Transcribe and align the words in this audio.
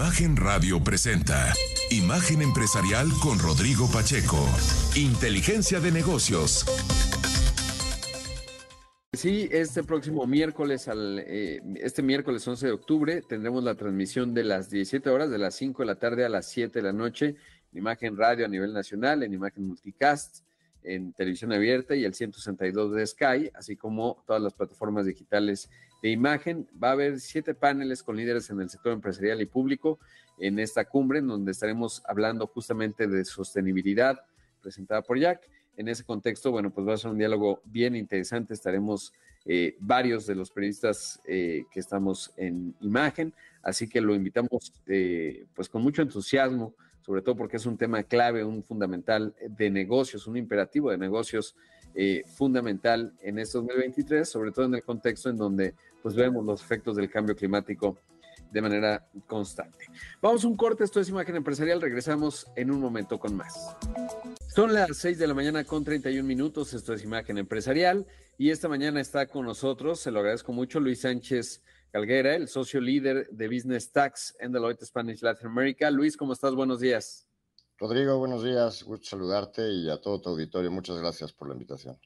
Imagen 0.00 0.34
Radio 0.34 0.82
presenta 0.82 1.52
Imagen 1.90 2.40
Empresarial 2.40 3.06
con 3.22 3.38
Rodrigo 3.38 3.86
Pacheco. 3.92 4.38
Inteligencia 4.96 5.78
de 5.78 5.92
negocios. 5.92 6.64
Sí, 9.12 9.46
este 9.52 9.84
próximo 9.84 10.26
miércoles, 10.26 10.88
al, 10.88 11.18
eh, 11.18 11.60
este 11.82 12.02
miércoles 12.02 12.48
11 12.48 12.68
de 12.68 12.72
octubre, 12.72 13.20
tendremos 13.20 13.62
la 13.62 13.74
transmisión 13.74 14.32
de 14.32 14.44
las 14.44 14.70
17 14.70 15.10
horas, 15.10 15.30
de 15.30 15.36
las 15.36 15.54
5 15.56 15.82
de 15.82 15.86
la 15.86 15.96
tarde 15.96 16.24
a 16.24 16.30
las 16.30 16.48
7 16.48 16.78
de 16.78 16.82
la 16.82 16.94
noche, 16.94 17.36
en 17.70 17.78
Imagen 17.78 18.16
Radio 18.16 18.46
a 18.46 18.48
nivel 18.48 18.72
nacional, 18.72 19.22
en 19.22 19.34
Imagen 19.34 19.66
Multicast, 19.66 20.46
en 20.82 21.12
televisión 21.12 21.52
abierta 21.52 21.94
y 21.94 22.06
el 22.06 22.14
162 22.14 22.94
de 22.94 23.06
Sky, 23.06 23.50
así 23.52 23.76
como 23.76 24.24
todas 24.26 24.40
las 24.40 24.54
plataformas 24.54 25.04
digitales 25.04 25.68
de 26.02 26.10
imagen. 26.10 26.68
Va 26.82 26.88
a 26.88 26.92
haber 26.92 27.20
siete 27.20 27.54
paneles 27.54 28.02
con 28.02 28.16
líderes 28.16 28.50
en 28.50 28.60
el 28.60 28.70
sector 28.70 28.92
empresarial 28.92 29.40
y 29.40 29.46
público 29.46 29.98
en 30.38 30.58
esta 30.58 30.84
cumbre, 30.84 31.18
en 31.18 31.28
donde 31.28 31.52
estaremos 31.52 32.02
hablando 32.06 32.46
justamente 32.46 33.06
de 33.06 33.24
sostenibilidad 33.24 34.20
presentada 34.62 35.02
por 35.02 35.18
Jack. 35.18 35.48
En 35.76 35.88
ese 35.88 36.04
contexto, 36.04 36.50
bueno, 36.50 36.70
pues 36.70 36.86
va 36.86 36.94
a 36.94 36.98
ser 36.98 37.10
un 37.10 37.18
diálogo 37.18 37.62
bien 37.64 37.96
interesante. 37.96 38.54
Estaremos 38.54 39.12
eh, 39.46 39.76
varios 39.80 40.26
de 40.26 40.34
los 40.34 40.50
periodistas 40.50 41.20
eh, 41.26 41.64
que 41.70 41.80
estamos 41.80 42.32
en 42.36 42.74
imagen, 42.80 43.32
así 43.62 43.88
que 43.88 44.00
lo 44.00 44.14
invitamos 44.14 44.72
eh, 44.86 45.46
pues 45.54 45.68
con 45.68 45.82
mucho 45.82 46.02
entusiasmo 46.02 46.74
sobre 47.00 47.22
todo 47.22 47.34
porque 47.34 47.56
es 47.56 47.66
un 47.66 47.76
tema 47.76 48.02
clave, 48.02 48.44
un 48.44 48.62
fundamental 48.62 49.34
de 49.48 49.70
negocios, 49.70 50.26
un 50.26 50.36
imperativo 50.36 50.90
de 50.90 50.98
negocios 50.98 51.56
eh, 51.94 52.22
fundamental 52.24 53.12
en 53.20 53.38
este 53.38 53.58
2023, 53.58 54.28
sobre 54.28 54.52
todo 54.52 54.66
en 54.66 54.74
el 54.76 54.82
contexto 54.82 55.28
en 55.28 55.36
donde 55.36 55.74
pues 56.02 56.14
vemos 56.14 56.44
los 56.44 56.62
efectos 56.62 56.96
del 56.96 57.10
cambio 57.10 57.36
climático 57.36 57.98
de 58.50 58.62
manera 58.62 59.08
constante. 59.26 59.86
Vamos 60.20 60.44
a 60.44 60.48
un 60.48 60.56
corte, 60.56 60.84
esto 60.84 61.00
es 61.00 61.08
Imagen 61.08 61.36
Empresarial, 61.36 61.80
regresamos 61.80 62.46
en 62.56 62.70
un 62.70 62.80
momento 62.80 63.18
con 63.18 63.36
más. 63.36 63.76
Son 64.48 64.72
las 64.72 64.96
6 64.96 65.18
de 65.18 65.26
la 65.26 65.34
mañana 65.34 65.64
con 65.64 65.84
31 65.84 66.26
minutos, 66.26 66.74
esto 66.74 66.92
es 66.92 67.04
Imagen 67.04 67.38
Empresarial 67.38 68.06
y 68.38 68.50
esta 68.50 68.68
mañana 68.68 69.00
está 69.00 69.26
con 69.26 69.46
nosotros, 69.46 70.00
se 70.00 70.10
lo 70.10 70.20
agradezco 70.20 70.52
mucho, 70.52 70.80
Luis 70.80 71.02
Sánchez 71.02 71.62
Calguera, 71.92 72.34
el 72.34 72.48
socio 72.48 72.80
líder 72.80 73.28
de 73.30 73.48
Business 73.48 73.90
Tax 73.92 74.36
en 74.40 74.52
Deloitte 74.52 74.84
Spanish 74.84 75.22
Latin 75.22 75.48
America. 75.48 75.90
Luis, 75.90 76.16
¿cómo 76.16 76.32
estás? 76.32 76.54
Buenos 76.54 76.80
días. 76.80 77.26
Rodrigo, 77.78 78.18
buenos 78.18 78.44
días. 78.44 78.82
Gusto 78.82 79.08
saludarte 79.08 79.68
y 79.68 79.90
a 79.90 80.00
todo 80.00 80.20
tu 80.20 80.28
auditorio. 80.30 80.70
Muchas 80.70 80.98
gracias 80.98 81.32
por 81.32 81.48
la 81.48 81.54
invitación. 81.54 81.98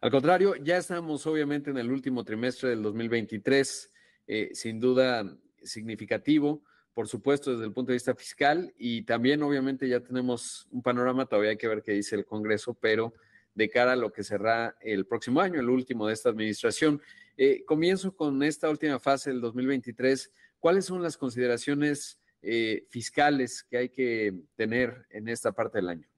Al 0.00 0.10
contrario, 0.10 0.54
ya 0.56 0.76
estamos 0.76 1.26
obviamente 1.26 1.70
en 1.70 1.78
el 1.78 1.90
último 1.90 2.22
trimestre 2.22 2.70
del 2.70 2.82
2023, 2.82 3.90
eh, 4.26 4.50
sin 4.52 4.78
duda 4.78 5.36
significativo, 5.62 6.62
por 6.92 7.08
supuesto 7.08 7.52
desde 7.52 7.64
el 7.64 7.72
punto 7.72 7.92
de 7.92 7.96
vista 7.96 8.14
fiscal 8.14 8.72
y 8.78 9.02
también 9.02 9.42
obviamente 9.42 9.88
ya 9.88 10.00
tenemos 10.00 10.66
un 10.70 10.82
panorama, 10.82 11.26
todavía 11.26 11.50
hay 11.50 11.56
que 11.56 11.68
ver 11.68 11.82
qué 11.82 11.92
dice 11.92 12.14
el 12.14 12.24
Congreso, 12.24 12.74
pero 12.74 13.14
de 13.54 13.70
cara 13.70 13.92
a 13.92 13.96
lo 13.96 14.12
que 14.12 14.22
será 14.22 14.76
el 14.80 15.06
próximo 15.06 15.40
año, 15.40 15.60
el 15.60 15.70
último 15.70 16.06
de 16.06 16.12
esta 16.12 16.28
administración. 16.28 17.00
Eh, 17.38 17.64
comienzo 17.64 18.14
con 18.14 18.42
esta 18.42 18.68
última 18.68 18.98
fase 18.98 19.30
del 19.30 19.40
2023. 19.40 20.30
¿Cuáles 20.58 20.84
son 20.84 21.02
las 21.02 21.16
consideraciones 21.16 22.20
eh, 22.42 22.86
fiscales 22.90 23.64
que 23.64 23.78
hay 23.78 23.88
que 23.88 24.34
tener 24.56 25.06
en 25.10 25.28
esta 25.28 25.52
parte 25.52 25.78
del 25.78 25.88
año? 25.88 26.08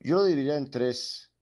Yo 0.00 0.24
diría 0.24 0.56
en 0.56 0.70
tres, 0.70 1.32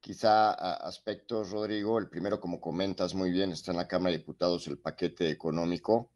quizá 0.00 0.52
aspectos, 0.52 1.50
Rodrigo. 1.50 1.98
El 1.98 2.08
primero, 2.08 2.40
como 2.40 2.60
comentas 2.60 3.14
muy 3.14 3.30
bien, 3.30 3.52
está 3.52 3.72
en 3.72 3.78
la 3.78 3.88
Cámara 3.88 4.12
de 4.12 4.18
Diputados 4.18 4.66
el 4.68 4.78
paquete 4.78 5.30
económico. 5.30 6.10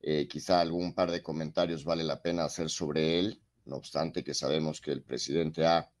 Eh, 0.00 0.26
quizá 0.28 0.60
algún 0.60 0.94
par 0.94 1.10
de 1.10 1.22
comentarios 1.22 1.84
vale 1.84 2.04
la 2.04 2.22
pena 2.22 2.44
hacer 2.44 2.70
sobre 2.70 3.18
él, 3.18 3.42
no 3.66 3.76
obstante 3.76 4.24
que 4.24 4.32
sabemos 4.32 4.80
que 4.80 4.92
el 4.92 5.02
presidente 5.02 5.66
ha, 5.66 5.92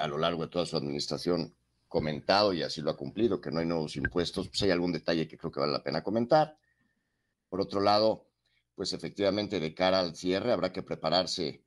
a 0.00 0.06
lo 0.06 0.16
largo 0.16 0.42
de 0.42 0.48
toda 0.48 0.64
su 0.64 0.78
administración, 0.78 1.54
comentado 1.92 2.54
y 2.54 2.62
así 2.62 2.80
lo 2.80 2.90
ha 2.90 2.96
cumplido, 2.96 3.38
que 3.38 3.50
no 3.50 3.60
hay 3.60 3.66
nuevos 3.66 3.96
impuestos, 3.96 4.48
pues 4.48 4.62
hay 4.62 4.70
algún 4.70 4.92
detalle 4.92 5.28
que 5.28 5.36
creo 5.36 5.52
que 5.52 5.60
vale 5.60 5.72
la 5.72 5.82
pena 5.82 6.02
comentar. 6.02 6.56
Por 7.50 7.60
otro 7.60 7.82
lado, 7.82 8.30
pues 8.74 8.94
efectivamente 8.94 9.60
de 9.60 9.74
cara 9.74 10.00
al 10.00 10.16
cierre 10.16 10.52
habrá 10.52 10.72
que 10.72 10.82
prepararse 10.82 11.62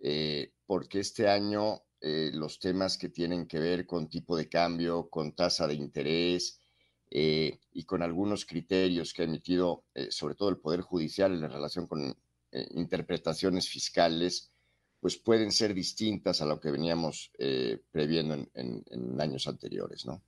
eh, 0.00 0.54
porque 0.64 1.00
este 1.00 1.28
año 1.28 1.82
eh, 2.00 2.30
los 2.32 2.58
temas 2.58 2.98
que 2.98 3.08
tienen 3.08 3.46
que 3.46 3.58
ver 3.58 3.86
con 3.86 4.08
tipo 4.08 4.36
de 4.36 4.48
cambio, 4.48 5.08
con 5.08 5.34
tasa 5.34 5.66
de 5.66 5.74
interés 5.74 6.60
eh, 7.10 7.58
y 7.72 7.84
con 7.84 8.02
algunos 8.02 8.44
criterios 8.44 9.12
que 9.12 9.22
ha 9.22 9.26
emitido 9.26 9.84
sobre 10.10 10.34
todo 10.34 10.48
el 10.48 10.58
Poder 10.58 10.80
Judicial 10.80 11.32
en 11.32 11.50
relación 11.50 11.86
con 11.86 12.16
interpretaciones 12.70 13.68
fiscales, 13.68 14.50
pues 15.00 15.16
pueden 15.18 15.52
ser 15.52 15.74
distintas 15.74 16.40
a 16.40 16.46
lo 16.46 16.58
que 16.58 16.70
veníamos 16.70 17.30
eh, 17.38 17.78
previendo 17.90 18.34
en, 18.54 19.20
años 19.20 19.46
anteriores, 19.46 20.06
¿no? 20.06 20.22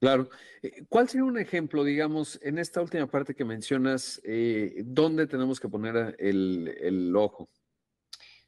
Claro. 0.00 0.30
Eh, 0.62 0.84
¿Cuál 0.88 1.08
sería 1.08 1.24
un 1.24 1.38
ejemplo, 1.38 1.84
digamos, 1.84 2.38
en 2.42 2.58
esta 2.58 2.80
última 2.80 3.06
parte 3.06 3.34
que 3.34 3.44
mencionas, 3.44 4.20
eh, 4.24 4.82
dónde 4.84 5.26
tenemos 5.26 5.60
que 5.60 5.68
poner 5.68 6.16
el, 6.18 7.12
ojo? 7.14 7.48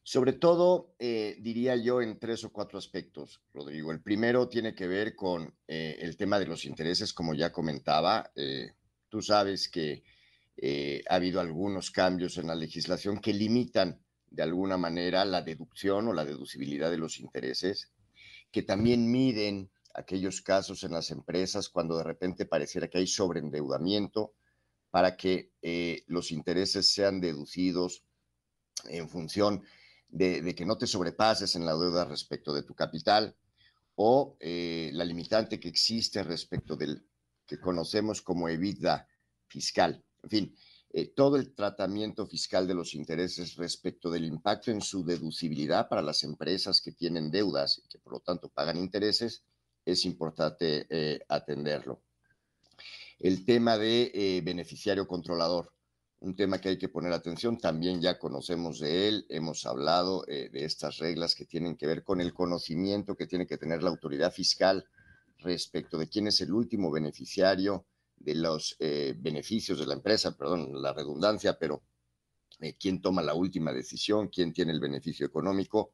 Sobre 0.07 0.35
todo, 0.35 0.95
diría 0.99 1.77
yo, 1.77 2.03
en 2.03 2.19
tres 2.19 2.45
o 2.45 2.53
cuatro 2.53 2.79
aspectos, 2.79 3.41
Rodrigo. 3.55 3.91
El 3.91 4.03
primero 4.03 4.49
tiene 4.51 4.75
que 4.75 4.87
ver 4.87 5.17
con 5.17 5.57
el 5.67 6.17
tema 6.19 6.39
de 6.39 6.47
los 6.47 6.67
intereses, 6.67 7.15
como 7.15 7.33
ya 7.33 7.51
comentaba. 7.51 8.31
tú 9.09 9.23
sabes 9.23 9.71
que 9.71 10.05
ha 11.09 11.15
habido 11.15 11.41
algunos 11.41 11.91
cambios 11.91 12.37
en 12.37 12.49
la 12.49 12.55
legislación 12.55 13.19
que 13.19 13.33
limitan 13.33 14.05
de 14.35 14.43
alguna 14.43 14.77
manera 14.77 15.25
la 15.25 15.43
deducción 15.43 16.09
o 16.09 16.13
la 16.13 16.25
deducibilidad 16.25 16.91
de 16.91 16.99
los 16.99 17.21
intereses, 17.21 17.93
que 18.51 18.63
también 18.63 19.11
miden 19.11 19.71
aquellos 19.95 20.43
casos 20.43 20.83
en 20.83 20.93
las 20.93 21.11
empresas 21.11 21.69
cuando 21.69 21.97
de 21.97 22.05
repente 22.05 22.47
pareciera 22.47 22.89
que 22.89 22.99
hay 22.99 23.07
sobreendeudamiento 23.07 24.35
para 24.91 25.17
que 25.17 25.53
eh, 25.63 26.03
los 26.09 26.33
intereses 26.33 26.93
sean 26.93 27.21
deducidos 27.21 28.03
en 28.87 29.09
función 29.09 29.63
de, 30.09 30.55
que 30.55 30.65
no 30.65 30.79
te 30.79 30.87
sobrepases 30.87 31.57
en 31.57 31.67
la 31.67 31.73
deuda 31.73 32.05
respecto 32.05 32.55
de 32.55 32.63
tu 32.63 32.75
capital 32.75 33.37
o 33.97 34.37
eh, 34.41 34.91
la 34.93 35.05
limitante 35.05 35.59
que 35.61 35.69
existe 35.69 36.23
respecto 36.23 36.77
del 36.77 37.07
que 37.47 37.61
conocemos 37.61 38.23
como 38.23 38.49
EBITDA 38.49 39.07
fiscal. 39.47 40.03
En 40.23 40.31
fin, 40.31 40.57
eh, 40.91 41.13
todo 41.15 41.37
el 41.37 41.55
tratamiento 41.55 42.27
fiscal 42.27 42.67
de 42.67 42.75
los 42.75 42.95
intereses 42.95 43.57
respecto 43.57 44.11
del 44.11 44.25
impacto 44.25 44.71
en 44.71 44.81
su 44.81 45.05
deducibilidad 45.05 45.89
para 45.89 46.03
las 46.03 46.25
empresas 46.25 46.81
que 46.81 46.93
tienen 46.93 47.31
deudas 47.31 47.83
y 47.85 47.89
que 47.89 47.99
por 47.99 48.15
lo 48.15 48.21
tanto 48.21 48.49
pagan 48.49 48.79
intereses, 48.79 49.45
es 49.85 50.05
importante 50.07 50.87
eh, 50.89 51.21
atenderlo. 51.29 52.03
El 53.19 53.45
tema 53.45 53.77
de 53.79 54.43
beneficiario 54.45 55.07
controlador, 55.07 55.74
un 56.25 56.35
tema 56.35 56.59
que 56.59 56.71
hay 56.71 56.79
que 56.79 56.89
poner 56.89 57.13
atención, 57.13 57.59
también 57.59 58.01
ya 58.01 58.19
conocemos 58.19 58.79
de 58.81 59.09
él, 59.09 59.27
hemos 59.29 59.67
hablado 59.67 60.23
de 60.27 60.51
estas 60.65 60.99
reglas 60.99 61.35
que 61.35 61.45
tienen 61.45 61.77
que 61.77 61.87
ver 61.87 62.03
con 62.03 62.21
el 62.21 62.33
conocimiento 62.33 63.15
que 63.15 63.27
tiene 63.27 63.47
que 63.47 63.59
tener 63.59 63.83
la 63.83 63.91
autoridad 63.91 64.33
fiscal 64.33 64.87
respecto 65.39 65.99
de 65.99 66.09
quién 66.09 66.27
es 66.27 66.41
el 66.41 66.53
último 66.53 66.91
beneficiario, 66.91 67.87
de 68.17 68.35
los 68.35 68.77
eh, 68.79 69.15
beneficios 69.17 69.79
de 69.79 69.87
la 69.87 69.95
empresa, 69.95 70.37
perdón, 70.37 70.81
la 70.81 70.93
redundancia, 70.93 71.59
pero 71.59 71.83
eh, 72.61 72.77
quién 72.79 73.01
toma 73.01 73.23
la 73.23 73.35
última 73.35 73.73
decisión, 73.73 74.29
quién 74.29 74.53
tiene 74.53 74.73
el 74.73 74.81
beneficio 74.81 75.27
económico, 75.27 75.93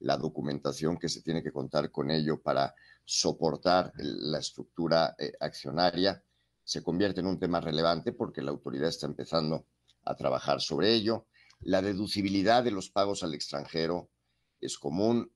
la 0.00 0.16
documentación 0.16 0.98
que 0.98 1.08
se 1.08 1.22
tiene 1.22 1.42
que 1.42 1.52
contar 1.52 1.90
con 1.90 2.10
ello 2.10 2.40
para 2.40 2.74
soportar 3.04 3.92
la 3.96 4.38
estructura 4.38 5.14
eh, 5.18 5.32
accionaria, 5.40 6.22
se 6.64 6.82
convierte 6.82 7.20
en 7.20 7.26
un 7.26 7.38
tema 7.38 7.60
relevante 7.60 8.12
porque 8.12 8.42
la 8.42 8.52
autoridad 8.52 8.88
está 8.88 9.06
empezando 9.06 9.66
a 10.04 10.14
trabajar 10.14 10.60
sobre 10.60 10.94
ello. 10.94 11.26
La 11.60 11.82
deducibilidad 11.82 12.64
de 12.64 12.70
los 12.70 12.90
pagos 12.90 13.22
al 13.22 13.34
extranjero 13.34 14.10
es 14.60 14.78
común 14.78 15.32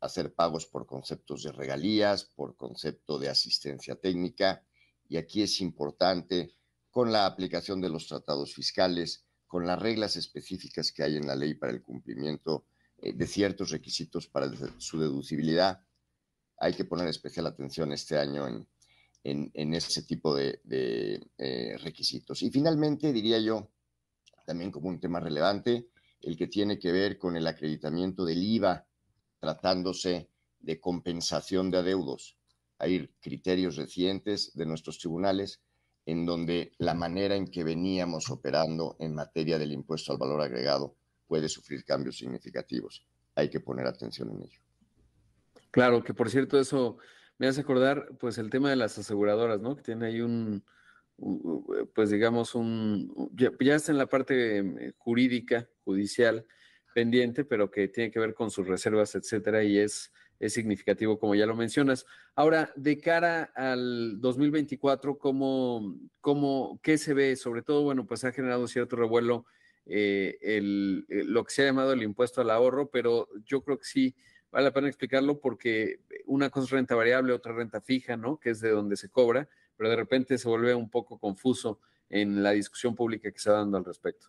hacer 0.00 0.32
pagos 0.32 0.66
por 0.66 0.86
conceptos 0.86 1.42
de 1.42 1.50
regalías, 1.50 2.24
por 2.24 2.56
concepto 2.56 3.18
de 3.18 3.28
asistencia 3.28 3.96
técnica, 3.96 4.64
y 5.08 5.16
aquí 5.16 5.42
es 5.42 5.60
importante 5.60 6.54
con 6.90 7.10
la 7.10 7.26
aplicación 7.26 7.80
de 7.80 7.88
los 7.88 8.06
tratados 8.06 8.54
fiscales, 8.54 9.24
con 9.46 9.66
las 9.66 9.80
reglas 9.80 10.16
específicas 10.16 10.92
que 10.92 11.02
hay 11.02 11.16
en 11.16 11.26
la 11.26 11.34
ley 11.34 11.54
para 11.54 11.72
el 11.72 11.82
cumplimiento 11.82 12.66
eh, 12.98 13.12
de 13.12 13.26
ciertos 13.26 13.70
requisitos 13.70 14.28
para 14.28 14.50
su 14.78 15.00
deducibilidad. 15.00 15.84
Hay 16.58 16.74
que 16.74 16.84
poner 16.84 17.08
especial 17.08 17.46
atención 17.46 17.92
este 17.92 18.16
año 18.16 18.46
en, 18.46 18.68
en, 19.24 19.74
ese 19.74 20.02
tipo 20.02 20.36
de, 20.36 20.60
eh, 21.38 21.76
requisitos. 21.82 22.42
Y 22.42 22.50
finalmente, 22.50 23.12
diría 23.12 23.40
yo, 23.40 23.72
también 24.44 24.70
como 24.70 24.88
un 24.88 25.00
tema 25.00 25.20
relevante, 25.20 25.88
el 26.20 26.36
que 26.36 26.46
tiene 26.46 26.78
que 26.78 26.92
ver 26.92 27.18
con 27.18 27.36
el 27.36 27.46
acreditamiento 27.46 28.24
del 28.24 28.42
IVA, 28.42 28.86
tratándose 29.40 30.30
de 30.60 30.80
compensación 30.80 31.70
de 31.70 31.78
adeudos 31.78 32.38
hay 32.78 33.08
criterios 33.20 33.76
recientes 33.76 34.52
de 34.54 34.66
nuestros 34.66 34.98
tribunales 34.98 35.62
en 36.06 36.26
donde 36.26 36.72
la 36.78 36.94
manera 36.94 37.34
en 37.34 37.46
que 37.46 37.64
veníamos 37.64 38.30
operando 38.30 38.96
en 38.98 39.14
materia 39.14 39.58
del 39.58 39.72
impuesto 39.72 40.12
al 40.12 40.18
valor 40.18 40.42
agregado 40.42 40.96
puede 41.26 41.48
sufrir 41.48 41.84
cambios 41.84 42.18
significativos. 42.18 43.06
Hay 43.34 43.48
que 43.48 43.60
poner 43.60 43.86
atención 43.86 44.30
en 44.30 44.42
ello. 44.42 44.60
Claro, 45.70 46.04
que 46.04 46.14
por 46.14 46.30
cierto 46.30 46.60
eso 46.60 46.98
me 47.38 47.46
hace 47.48 47.62
acordar 47.62 48.10
pues 48.20 48.38
el 48.38 48.50
tema 48.50 48.70
de 48.70 48.76
las 48.76 48.98
aseguradoras, 48.98 49.60
¿no? 49.60 49.76
Que 49.76 49.82
tiene 49.82 50.06
ahí 50.06 50.20
un, 50.20 50.62
pues 51.94 52.10
digamos 52.10 52.54
un, 52.54 53.30
ya, 53.34 53.50
está 53.74 53.92
en 53.92 53.98
la 53.98 54.06
parte 54.06 54.58
eh, 54.58 54.92
jurídica, 54.98 55.68
judicial 55.84 56.46
pendiente, 56.94 57.44
pero 57.44 57.70
que 57.70 57.88
tiene 57.88 58.10
que 58.10 58.20
ver 58.20 58.34
con 58.34 58.50
sus 58.50 58.66
reservas, 58.66 59.14
etcétera, 59.14 59.64
y 59.64 59.78
es 59.78 60.12
es 60.38 60.52
significativo, 60.52 61.18
como 61.18 61.34
ya 61.34 61.46
lo 61.46 61.56
mencionas. 61.56 62.06
Ahora, 62.34 62.72
de 62.76 62.98
cara 62.98 63.44
al 63.54 64.20
2024, 64.20 65.18
¿cómo, 65.18 65.96
cómo, 66.20 66.80
¿qué 66.82 66.98
se 66.98 67.14
ve? 67.14 67.36
Sobre 67.36 67.62
todo, 67.62 67.82
bueno, 67.82 68.06
pues 68.06 68.24
ha 68.24 68.32
generado 68.32 68.66
cierto 68.66 68.96
revuelo 68.96 69.46
eh, 69.86 70.38
el, 70.40 71.06
eh, 71.08 71.24
lo 71.24 71.44
que 71.44 71.52
se 71.52 71.62
ha 71.62 71.66
llamado 71.66 71.92
el 71.92 72.02
impuesto 72.02 72.40
al 72.40 72.50
ahorro, 72.50 72.90
pero 72.90 73.28
yo 73.44 73.62
creo 73.62 73.78
que 73.78 73.84
sí 73.84 74.14
vale 74.50 74.66
la 74.66 74.72
pena 74.72 74.88
explicarlo 74.88 75.40
porque 75.40 76.00
una 76.26 76.50
cosa 76.50 76.66
es 76.66 76.70
renta 76.70 76.94
variable, 76.94 77.32
otra 77.32 77.52
renta 77.52 77.80
fija, 77.80 78.16
¿no? 78.16 78.38
Que 78.38 78.50
es 78.50 78.60
de 78.60 78.70
donde 78.70 78.96
se 78.96 79.08
cobra, 79.08 79.48
pero 79.76 79.90
de 79.90 79.96
repente 79.96 80.38
se 80.38 80.48
vuelve 80.48 80.74
un 80.74 80.90
poco 80.90 81.18
confuso 81.18 81.80
en 82.08 82.42
la 82.42 82.52
discusión 82.52 82.94
pública 82.94 83.30
que 83.30 83.38
se 83.38 83.50
está 83.50 83.52
dando 83.52 83.78
al 83.78 83.84
respecto. 83.84 84.28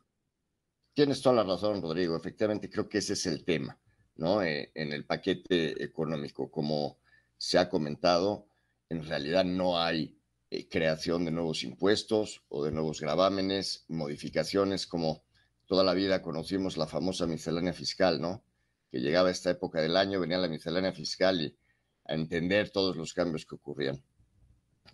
Tienes 0.93 1.21
toda 1.21 1.35
la 1.35 1.43
razón, 1.43 1.81
Rodrigo. 1.81 2.15
Efectivamente, 2.15 2.69
creo 2.69 2.87
que 2.87 2.99
ese 2.99 3.13
es 3.13 3.25
el 3.25 3.43
tema. 3.43 3.77
¿no? 4.15 4.41
Eh, 4.41 4.71
en 4.73 4.93
el 4.93 5.05
paquete 5.05 5.83
económico. 5.83 6.49
Como 6.49 6.99
se 7.37 7.57
ha 7.57 7.69
comentado, 7.69 8.47
en 8.89 9.05
realidad 9.05 9.45
no 9.45 9.79
hay 9.79 10.17
eh, 10.49 10.67
creación 10.67 11.25
de 11.25 11.31
nuevos 11.31 11.63
impuestos 11.63 12.43
o 12.49 12.63
de 12.63 12.71
nuevos 12.71 13.01
gravámenes, 13.01 13.85
modificaciones 13.87 14.87
como 14.87 15.23
toda 15.65 15.83
la 15.83 15.93
vida 15.93 16.21
conocimos 16.21 16.77
la 16.77 16.87
famosa 16.87 17.25
miscelánea 17.25 17.73
fiscal, 17.73 18.21
¿no? 18.21 18.43
Que 18.91 18.99
llegaba 18.99 19.29
a 19.29 19.31
esta 19.31 19.49
época 19.49 19.81
del 19.81 19.97
año, 19.97 20.19
venía 20.19 20.37
la 20.37 20.47
miscelánea 20.47 20.93
fiscal 20.93 21.41
y 21.41 21.57
a 22.05 22.13
entender 22.13 22.69
todos 22.69 22.95
los 22.95 23.13
cambios 23.13 23.45
que 23.45 23.55
ocurrían. 23.55 24.01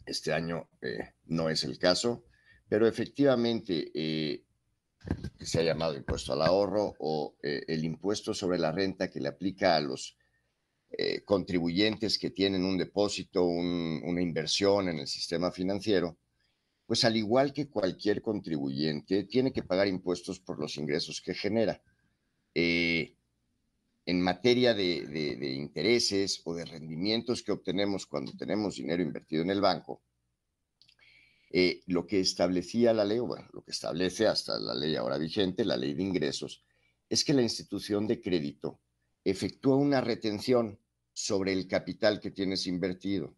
Este 0.05 0.33
año 0.33 0.69
eh, 0.81 1.13
no 1.25 1.49
es 1.49 1.63
el 1.63 1.77
caso, 1.77 2.23
pero 2.67 2.87
efectivamente 2.87 3.91
que 5.37 5.45
se 5.45 5.59
ha 5.59 5.63
llamado 5.63 5.95
impuesto 5.95 6.33
al 6.33 6.41
ahorro 6.41 6.93
o 6.99 7.35
eh, 7.41 7.63
el 7.67 7.83
impuesto 7.83 8.33
sobre 8.33 8.59
la 8.59 8.71
renta 8.71 9.09
que 9.09 9.19
le 9.19 9.29
aplica 9.29 9.75
a 9.75 9.81
los 9.81 10.17
eh, 10.91 11.23
contribuyentes 11.23 12.19
que 12.19 12.31
tienen 12.31 12.63
un 12.63 12.77
depósito, 12.77 13.43
una 13.45 14.21
inversión 14.21 14.89
en 14.89 14.99
el 14.99 15.07
sistema 15.07 15.51
financiero, 15.51 16.17
pues 16.85 17.03
al 17.05 17.15
igual 17.15 17.53
que 17.53 17.69
cualquier 17.69 18.21
contribuyente, 18.21 19.23
tiene 19.23 19.53
que 19.53 19.63
pagar 19.63 19.87
impuestos 19.87 20.39
por 20.39 20.59
los 20.59 20.77
ingresos 20.77 21.21
que 21.21 21.33
genera. 21.33 21.81
Eh, 22.53 23.15
en 24.11 24.19
materia 24.19 24.73
de, 24.73 25.07
de 25.07 25.53
intereses 25.53 26.41
o 26.43 26.53
de 26.53 26.65
rendimientos 26.65 27.43
que 27.43 27.53
obtenemos 27.53 28.05
cuando 28.05 28.33
tenemos 28.33 28.75
dinero 28.75 29.01
invertido 29.01 29.41
en 29.41 29.51
el 29.51 29.61
banco, 29.61 30.01
eh, 31.49 31.81
lo 31.87 32.05
que 32.05 32.19
establecía 32.19 32.93
la 32.93 33.05
ley, 33.05 33.19
o 33.19 33.25
bueno, 33.25 33.47
lo 33.53 33.63
que 33.63 33.71
establece 33.71 34.27
hasta 34.27 34.59
la 34.59 34.75
ley 34.75 34.97
ahora 34.97 35.17
vigente, 35.17 35.63
la 35.63 35.77
ley 35.77 35.93
de 35.93 36.03
ingresos, 36.03 36.61
es 37.07 37.23
que 37.23 37.33
la 37.33 37.41
institución 37.41 38.05
de 38.05 38.19
crédito 38.19 38.81
efectúa 39.23 39.77
una 39.77 40.01
retención 40.01 40.77
sobre 41.13 41.53
el 41.53 41.69
capital 41.69 42.19
que 42.19 42.31
tienes 42.31 42.67
invertido. 42.67 43.33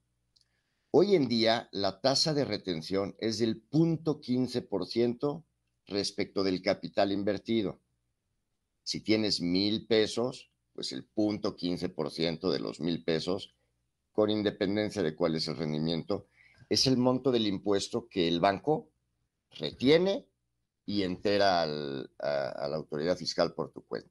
Hoy 0.89 1.13
en 1.13 1.27
día, 1.27 1.69
la 1.71 2.01
tasa 2.01 2.33
de 2.33 2.45
retención 2.45 3.15
es 3.19 3.37
del 3.37 3.63
0.15% 3.69 5.43
respecto 5.85 6.43
del 6.43 6.63
capital 6.63 7.11
invertido. 7.11 7.79
Si 8.81 9.01
tienes 9.01 9.39
mil 9.39 9.85
pesos, 9.85 10.49
pues 10.73 10.91
el 10.91 11.07
0.15% 11.15 12.51
de 12.51 12.59
los 12.59 12.79
mil 12.79 13.03
pesos, 13.03 13.53
con 14.11 14.29
independencia 14.29 15.01
de 15.01 15.15
cuál 15.15 15.33
es 15.35 15.47
el 15.47 15.57
rendimiento, 15.57 16.27
es 16.69 16.85
el 16.87 16.97
monto 16.97 17.31
del 17.31 17.47
impuesto 17.47 18.07
que 18.07 18.27
el 18.27 18.39
banco 18.39 18.89
retiene 19.51 20.27
y 20.85 21.03
entera 21.03 21.63
a, 21.63 21.67
la 21.67 22.75
autoridad 22.75 23.17
fiscal 23.17 23.53
por 23.53 23.71
tu 23.71 23.85
cuenta. 23.85 24.09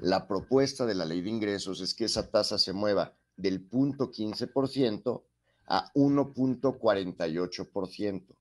La 0.00 0.26
propuesta 0.26 0.86
de 0.86 0.94
la 0.94 1.04
ley 1.04 1.20
de 1.20 1.28
ingresos 1.30 1.80
es 1.80 1.94
que 1.94 2.04
esa 2.04 2.30
tasa 2.30 2.58
se 2.58 2.72
mueva 2.72 3.16
del 3.36 3.62
punto 3.62 4.10
15% 4.10 5.22
a 5.66 5.92
1.48%. 5.94 8.36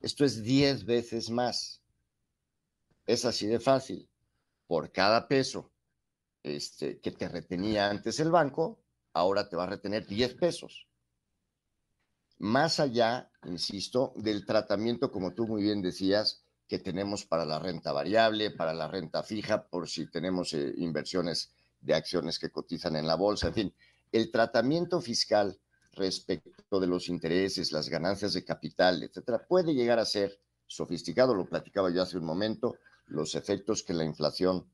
Esto 0.00 0.24
es 0.24 0.42
10 0.42 0.84
veces 0.84 1.30
más. 1.30 1.80
Es 3.06 3.24
así 3.24 3.46
de 3.46 3.58
fácil. 3.58 4.08
Por 4.66 4.92
cada 4.92 5.26
peso 5.28 5.70
este, 6.44 7.00
que 7.00 7.10
te 7.10 7.28
retenía 7.28 7.90
antes 7.90 8.20
el 8.20 8.30
banco, 8.30 8.78
ahora 9.14 9.48
te 9.48 9.56
va 9.56 9.64
a 9.64 9.70
retener 9.70 10.06
10 10.06 10.34
pesos. 10.34 10.86
Más 12.38 12.78
allá, 12.78 13.30
insisto, 13.46 14.12
del 14.16 14.44
tratamiento, 14.44 15.10
como 15.10 15.32
tú 15.32 15.46
muy 15.46 15.62
bien 15.62 15.82
decías, 15.82 16.44
que 16.68 16.78
tenemos 16.78 17.24
para 17.24 17.44
la 17.44 17.58
renta 17.58 17.92
variable, 17.92 18.50
para 18.50 18.74
la 18.74 18.88
renta 18.88 19.22
fija, 19.22 19.66
por 19.66 19.88
si 19.88 20.10
tenemos 20.10 20.52
eh, 20.52 20.74
inversiones 20.76 21.52
de 21.80 21.94
acciones 21.94 22.38
que 22.38 22.50
cotizan 22.50 22.96
en 22.96 23.06
la 23.06 23.16
bolsa, 23.16 23.48
en 23.48 23.54
fin, 23.54 23.74
el 24.12 24.30
tratamiento 24.30 25.00
fiscal 25.00 25.58
respecto 25.92 26.80
de 26.80 26.86
los 26.86 27.08
intereses, 27.08 27.72
las 27.72 27.88
ganancias 27.88 28.32
de 28.32 28.44
capital, 28.44 29.02
etcétera, 29.02 29.46
puede 29.46 29.74
llegar 29.74 29.98
a 29.98 30.04
ser 30.04 30.38
sofisticado, 30.66 31.34
lo 31.34 31.46
platicaba 31.46 31.90
yo 31.90 32.02
hace 32.02 32.18
un 32.18 32.24
momento, 32.24 32.76
los 33.06 33.34
efectos 33.34 33.82
que 33.82 33.92
la 33.94 34.04
inflación 34.04 34.66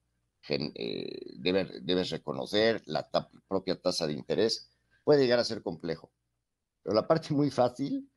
eh, 0.49 1.35
debe, 1.39 1.81
debe 1.83 2.05
reconocer, 2.05 2.83
la 2.87 3.09
propia 3.49 3.81
tasa 3.81 4.07
de 4.07 4.15
interés, 4.15 4.71
puede 5.05 5.23
llegar 5.23 5.39
a 5.39 5.45
ser 5.45 5.63
complejo. 5.63 6.13
Pero 6.83 6.95
la 6.95 7.07
parte 7.07 7.35
muy 7.35 7.51
fácil 7.51 8.11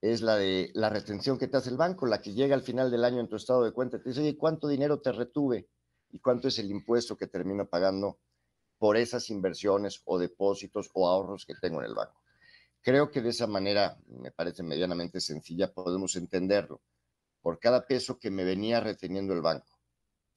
es 0.00 0.22
la 0.22 0.36
de 0.36 0.70
la 0.74 0.88
retención 0.88 1.38
que 1.38 1.48
te 1.48 1.56
hace 1.56 1.70
el 1.70 1.76
banco, 1.76 2.06
la 2.06 2.20
que 2.20 2.32
llega 2.32 2.54
al 2.54 2.62
final 2.62 2.90
del 2.90 3.04
año 3.04 3.20
en 3.20 3.28
tu 3.28 3.36
estado 3.36 3.64
de 3.64 3.72
cuenta. 3.72 4.00
Te 4.00 4.10
dice, 4.10 4.20
oye, 4.20 4.36
¿cuánto 4.36 4.68
dinero 4.68 5.00
te 5.00 5.12
retuve? 5.12 5.68
¿Y 6.10 6.20
cuánto 6.20 6.48
es 6.48 6.58
el 6.58 6.70
impuesto 6.70 7.16
que 7.16 7.26
termino 7.26 7.68
pagando 7.68 8.18
por 8.78 8.96
esas 8.96 9.30
inversiones 9.30 10.02
o 10.04 10.18
depósitos 10.18 10.90
o 10.94 11.08
ahorros 11.08 11.44
que 11.44 11.54
tengo 11.60 11.80
en 11.80 11.86
el 11.86 11.94
banco? 11.94 12.20
Creo 12.80 13.10
que 13.10 13.20
de 13.20 13.30
esa 13.30 13.46
manera, 13.46 13.98
me 14.06 14.30
parece 14.30 14.62
medianamente 14.62 15.20
sencilla, 15.20 15.72
podemos 15.72 16.14
entenderlo. 16.14 16.82
Por 17.40 17.58
cada 17.58 17.86
peso 17.86 18.18
que 18.18 18.30
me 18.30 18.44
venía 18.44 18.80
reteniendo 18.80 19.34
el 19.34 19.40
banco 19.40 19.80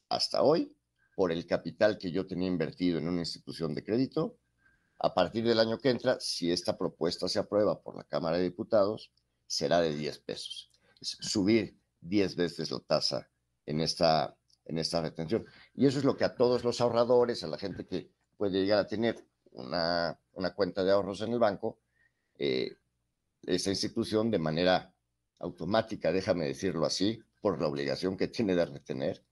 hasta 0.09 0.41
hoy, 0.41 0.75
por 1.19 1.33
el 1.33 1.45
capital 1.45 1.97
que 1.97 2.13
yo 2.13 2.25
tenía 2.25 2.47
invertido 2.47 2.97
en 2.97 3.09
una 3.09 3.19
institución 3.19 3.75
de 3.75 3.83
crédito, 3.83 4.37
a 4.99 5.13
partir 5.13 5.43
del 5.43 5.59
año 5.59 5.77
que 5.77 5.89
entra, 5.89 6.17
si 6.21 6.49
esta 6.49 6.77
propuesta 6.77 7.27
se 7.27 7.39
aprueba 7.39 7.81
por 7.81 7.97
la 7.97 8.05
Cámara 8.05 8.37
de 8.37 8.43
Diputados, 8.43 9.11
será 9.45 9.81
de 9.81 9.93
10 9.93 10.17
pesos. 10.19 10.71
Es 11.01 11.17
subir 11.19 11.77
10 11.99 12.37
veces 12.37 12.71
la 12.71 12.79
tasa 12.79 13.29
en 13.65 13.81
esta, 13.81 14.33
en 14.63 14.77
esta 14.77 15.01
retención. 15.01 15.45
Y 15.75 15.87
eso 15.87 15.99
es 15.99 16.05
lo 16.05 16.15
que 16.15 16.23
a 16.23 16.37
todos 16.37 16.63
los 16.63 16.79
ahorradores, 16.79 17.43
a 17.43 17.47
la 17.47 17.57
gente 17.57 17.85
que 17.85 18.09
puede 18.37 18.61
llegar 18.61 18.79
a 18.79 18.87
tener 18.87 19.21
una, 19.51 20.17
cuenta 20.55 20.85
de 20.85 20.91
ahorros 20.93 21.19
en 21.19 21.33
el 21.33 21.39
banco, 21.39 21.79
eh, 22.37 22.77
esa 23.43 23.71
institución 23.71 24.31
de 24.31 24.39
manera 24.39 24.93
automática, 25.39 26.13
déjame 26.13 26.45
decirlo 26.45 26.85
así, 26.85 27.21
por 27.41 27.59
la 27.59 27.67
obligación 27.67 28.15
que 28.15 28.29
tiene 28.29 28.55
de 28.55 28.65
retener, 28.65 29.25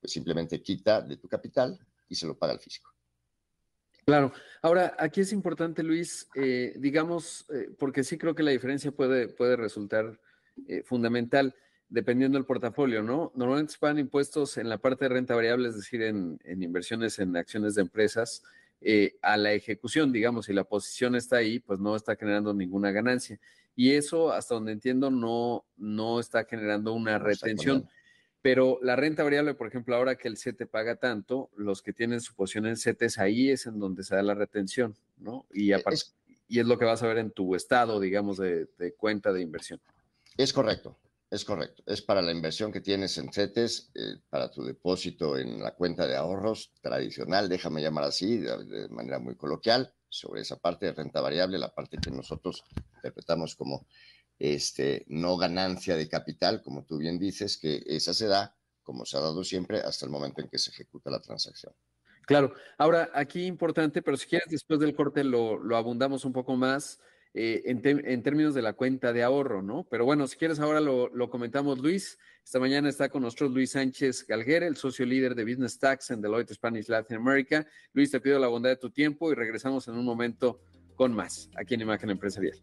pues 0.00 0.12
simplemente 0.12 0.62
quita 0.62 1.02
de 1.02 1.16
tu 1.16 1.28
capital 1.28 1.78
y 2.08 2.14
se 2.14 2.26
lo 2.26 2.36
paga 2.36 2.54
el 2.54 2.60
fisco. 2.60 2.90
Claro. 4.04 4.32
Ahora, 4.62 4.96
aquí 4.98 5.20
es 5.20 5.32
importante, 5.32 5.82
Luis, 5.82 6.28
eh, 6.34 6.74
digamos, 6.76 7.46
eh, 7.50 7.70
porque 7.78 8.02
sí 8.02 8.18
creo 8.18 8.34
que 8.34 8.42
la 8.42 8.50
diferencia 8.50 8.90
puede, 8.90 9.28
puede 9.28 9.56
resultar 9.56 10.18
eh, 10.66 10.82
fundamental 10.82 11.54
dependiendo 11.88 12.38
del 12.38 12.46
portafolio, 12.46 13.02
¿no? 13.02 13.32
Normalmente 13.34 13.72
se 13.72 13.78
pagan 13.78 13.98
impuestos 13.98 14.58
en 14.58 14.68
la 14.68 14.78
parte 14.78 15.04
de 15.04 15.10
renta 15.10 15.34
variable, 15.34 15.68
es 15.68 15.76
decir, 15.76 16.02
en, 16.02 16.38
inversiones 16.44 17.18
en 17.18 17.36
acciones 17.36 17.74
de 17.74 17.82
empresas, 17.82 18.42
a 19.20 19.36
la 19.36 19.52
ejecución, 19.52 20.10
digamos, 20.10 20.46
si 20.46 20.54
la 20.54 20.64
posición 20.64 21.14
está 21.14 21.36
ahí, 21.36 21.58
pues 21.58 21.80
no 21.80 21.94
está 21.94 22.16
generando 22.16 22.54
ninguna 22.54 22.92
ganancia. 22.92 23.38
Y 23.76 23.92
eso, 23.92 24.32
hasta 24.32 24.54
donde 24.54 24.72
entiendo, 24.72 25.10
no, 25.10 25.66
no 25.76 26.18
está 26.18 26.44
generando 26.44 26.94
una 26.94 27.18
retención. 27.18 27.88
Pero 28.42 28.78
la 28.82 28.96
renta 28.96 29.22
variable, 29.22 29.54
por 29.54 29.68
ejemplo, 29.68 29.94
ahora 29.94 30.16
que 30.16 30.28
el 30.28 30.38
CETE 30.38 30.66
paga 30.66 30.96
tanto, 30.96 31.50
los 31.56 31.82
que 31.82 31.92
tienen 31.92 32.20
su 32.20 32.34
posición 32.34 32.66
en 32.66 32.76
CETES, 32.76 33.18
ahí 33.18 33.50
es 33.50 33.66
en 33.66 33.78
donde 33.78 34.02
se 34.02 34.14
da 34.14 34.22
la 34.22 34.34
retención, 34.34 34.96
¿no? 35.18 35.46
Y, 35.52 35.72
e, 35.72 35.82
es, 35.90 36.14
y 36.50 36.58
es 36.58 36.66
lo 36.66 36.78
que 36.78 36.84
vas 36.84 37.02
a 37.02 37.06
ver 37.06 37.18
en 37.18 37.30
tu 37.30 37.54
estado, 37.54 38.00
digamos, 38.00 38.36
de, 38.36 38.66
cuenta 38.96 39.32
de 39.32 39.40
inversión. 39.40 39.80
Es 40.36 40.52
correcto, 40.52 40.98
es 41.30 41.44
correcto. 41.44 41.84
Es 41.86 42.02
para 42.02 42.20
la 42.20 42.32
inversión 42.32 42.72
que 42.72 42.80
tienes 42.80 43.16
en 43.18 43.32
CETES, 43.32 43.92
eh, 43.94 44.16
para 44.28 44.50
tu 44.50 44.64
depósito 44.64 45.38
en 45.38 45.62
la 45.62 45.74
cuenta 45.74 46.08
de 46.08 46.16
ahorros 46.16 46.72
tradicional, 46.80 47.48
déjame 47.48 47.80
llamar 47.80 48.04
así, 48.04 48.38
de, 48.38 48.88
manera 48.88 49.20
muy 49.20 49.36
coloquial, 49.36 49.94
sobre 50.08 50.40
esa 50.40 50.56
parte 50.56 50.86
de 50.86 50.92
renta 50.92 51.20
variable, 51.20 51.56
la 51.56 51.72
parte 51.72 51.98
que 52.02 52.10
nosotros 52.10 52.64
interpretamos 52.96 53.54
como 53.54 53.86
este, 54.40 55.04
no 55.06 55.36
ganancia 55.36 55.96
de 55.96 56.08
capital, 56.08 56.62
como 56.62 56.84
tú 56.84 56.98
bien 56.98 57.18
dices, 57.18 57.58
que 57.58 57.82
esa 57.86 58.12
se 58.14 58.26
da, 58.26 58.56
como 58.82 59.04
se 59.04 59.16
ha 59.16 59.20
dado 59.20 59.44
siempre, 59.44 59.78
hasta 59.78 60.06
el 60.06 60.10
momento 60.10 60.40
en 60.40 60.48
que 60.48 60.58
se 60.58 60.70
ejecuta 60.70 61.10
la 61.10 61.20
transacción. 61.20 61.72
Claro. 62.26 62.54
Ahora, 62.78 63.10
aquí 63.14 63.44
importante, 63.44 64.02
pero 64.02 64.16
si 64.16 64.26
quieres 64.26 64.48
después 64.48 64.80
del 64.80 64.96
corte 64.96 65.22
lo, 65.22 65.58
lo 65.58 65.76
abundamos 65.76 66.24
un 66.24 66.32
poco 66.32 66.56
más. 66.56 66.98
Eh, 67.32 67.62
en, 67.66 68.22
términos 68.24 68.54
de 68.54 68.62
la 68.62 68.72
cuenta 68.72 69.12
de 69.12 69.22
ahorro, 69.22 69.62
¿no? 69.62 69.86
Pero 69.88 70.04
bueno, 70.04 70.26
si 70.26 70.36
quieres 70.36 70.58
ahora 70.58 70.80
lo, 70.80 71.30
comentamos, 71.30 71.78
Luis. 71.78 72.18
Esta 72.44 72.58
mañana 72.58 72.88
está 72.88 73.08
con 73.08 73.22
nosotros 73.22 73.52
Luis 73.52 73.70
Sánchez 73.70 74.26
Galguera, 74.26 74.66
el 74.66 74.76
socio 74.76 75.06
líder 75.06 75.36
de 75.36 75.44
Business 75.44 75.78
Tax 75.78 76.10
en 76.10 76.20
Deloitte 76.20 76.54
Spanish 76.54 76.88
Latin 76.88 77.18
America. 77.18 77.64
Luis, 77.92 78.10
te 78.10 78.20
pido 78.20 78.38
la 78.40 78.48
bondad 78.48 78.70
de 78.70 78.76
tu 78.76 78.90
tiempo 78.90 79.30
y 79.30 79.36
regresamos 79.36 79.86
en 79.86 79.94
un 79.94 80.04
momento 80.04 80.60
con 80.96 81.12
más 81.12 81.48
aquí 81.56 81.74
en 81.74 81.82
Imagen 81.82 82.10
Empresarial. 82.10 82.58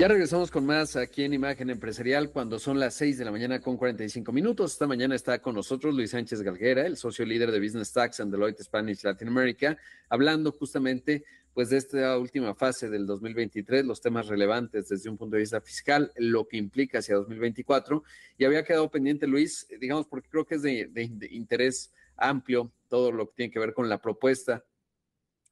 Ya 0.00 0.08
regresamos 0.08 0.50
con 0.50 0.64
más 0.64 0.96
aquí 0.96 1.24
en 1.24 1.34
Imagen 1.34 1.68
Empresarial 1.68 2.30
cuando 2.30 2.58
son 2.58 2.80
las 2.80 2.94
6 2.94 3.18
de 3.18 3.24
la 3.26 3.30
mañana 3.30 3.60
con 3.60 3.76
45 3.76 4.32
minutos. 4.32 4.72
Esta 4.72 4.86
mañana 4.86 5.14
está 5.14 5.42
con 5.42 5.54
nosotros 5.54 5.94
Luis 5.94 6.12
Sánchez 6.12 6.40
Galguera, 6.40 6.86
el 6.86 6.96
socio 6.96 7.26
líder 7.26 7.52
de 7.52 7.60
Business 7.60 7.92
Tax 7.92 8.20
en 8.20 8.30
Deloitte 8.30 8.62
Spanish 8.62 9.04
Latin 9.04 9.28
America, 9.28 9.76
hablando 10.08 10.52
justamente 10.52 11.22
pues 11.52 11.68
de 11.68 11.76
esta 11.76 12.16
última 12.16 12.54
fase 12.54 12.88
del 12.88 13.04
2023, 13.04 13.84
los 13.84 14.00
temas 14.00 14.28
relevantes 14.28 14.88
desde 14.88 15.10
un 15.10 15.18
punto 15.18 15.36
de 15.36 15.42
vista 15.42 15.60
fiscal, 15.60 16.10
lo 16.16 16.48
que 16.48 16.56
implica 16.56 17.00
hacia 17.00 17.16
2024. 17.16 18.02
Y 18.38 18.46
había 18.46 18.64
quedado 18.64 18.90
pendiente, 18.90 19.26
Luis, 19.26 19.66
digamos, 19.78 20.06
porque 20.06 20.30
creo 20.30 20.46
que 20.46 20.54
es 20.54 20.62
de, 20.62 20.88
interés 21.30 21.92
amplio 22.16 22.72
todo 22.88 23.12
lo 23.12 23.28
que 23.28 23.34
tiene 23.36 23.52
que 23.52 23.58
ver 23.58 23.74
con 23.74 23.90
la 23.90 24.00
propuesta 24.00 24.64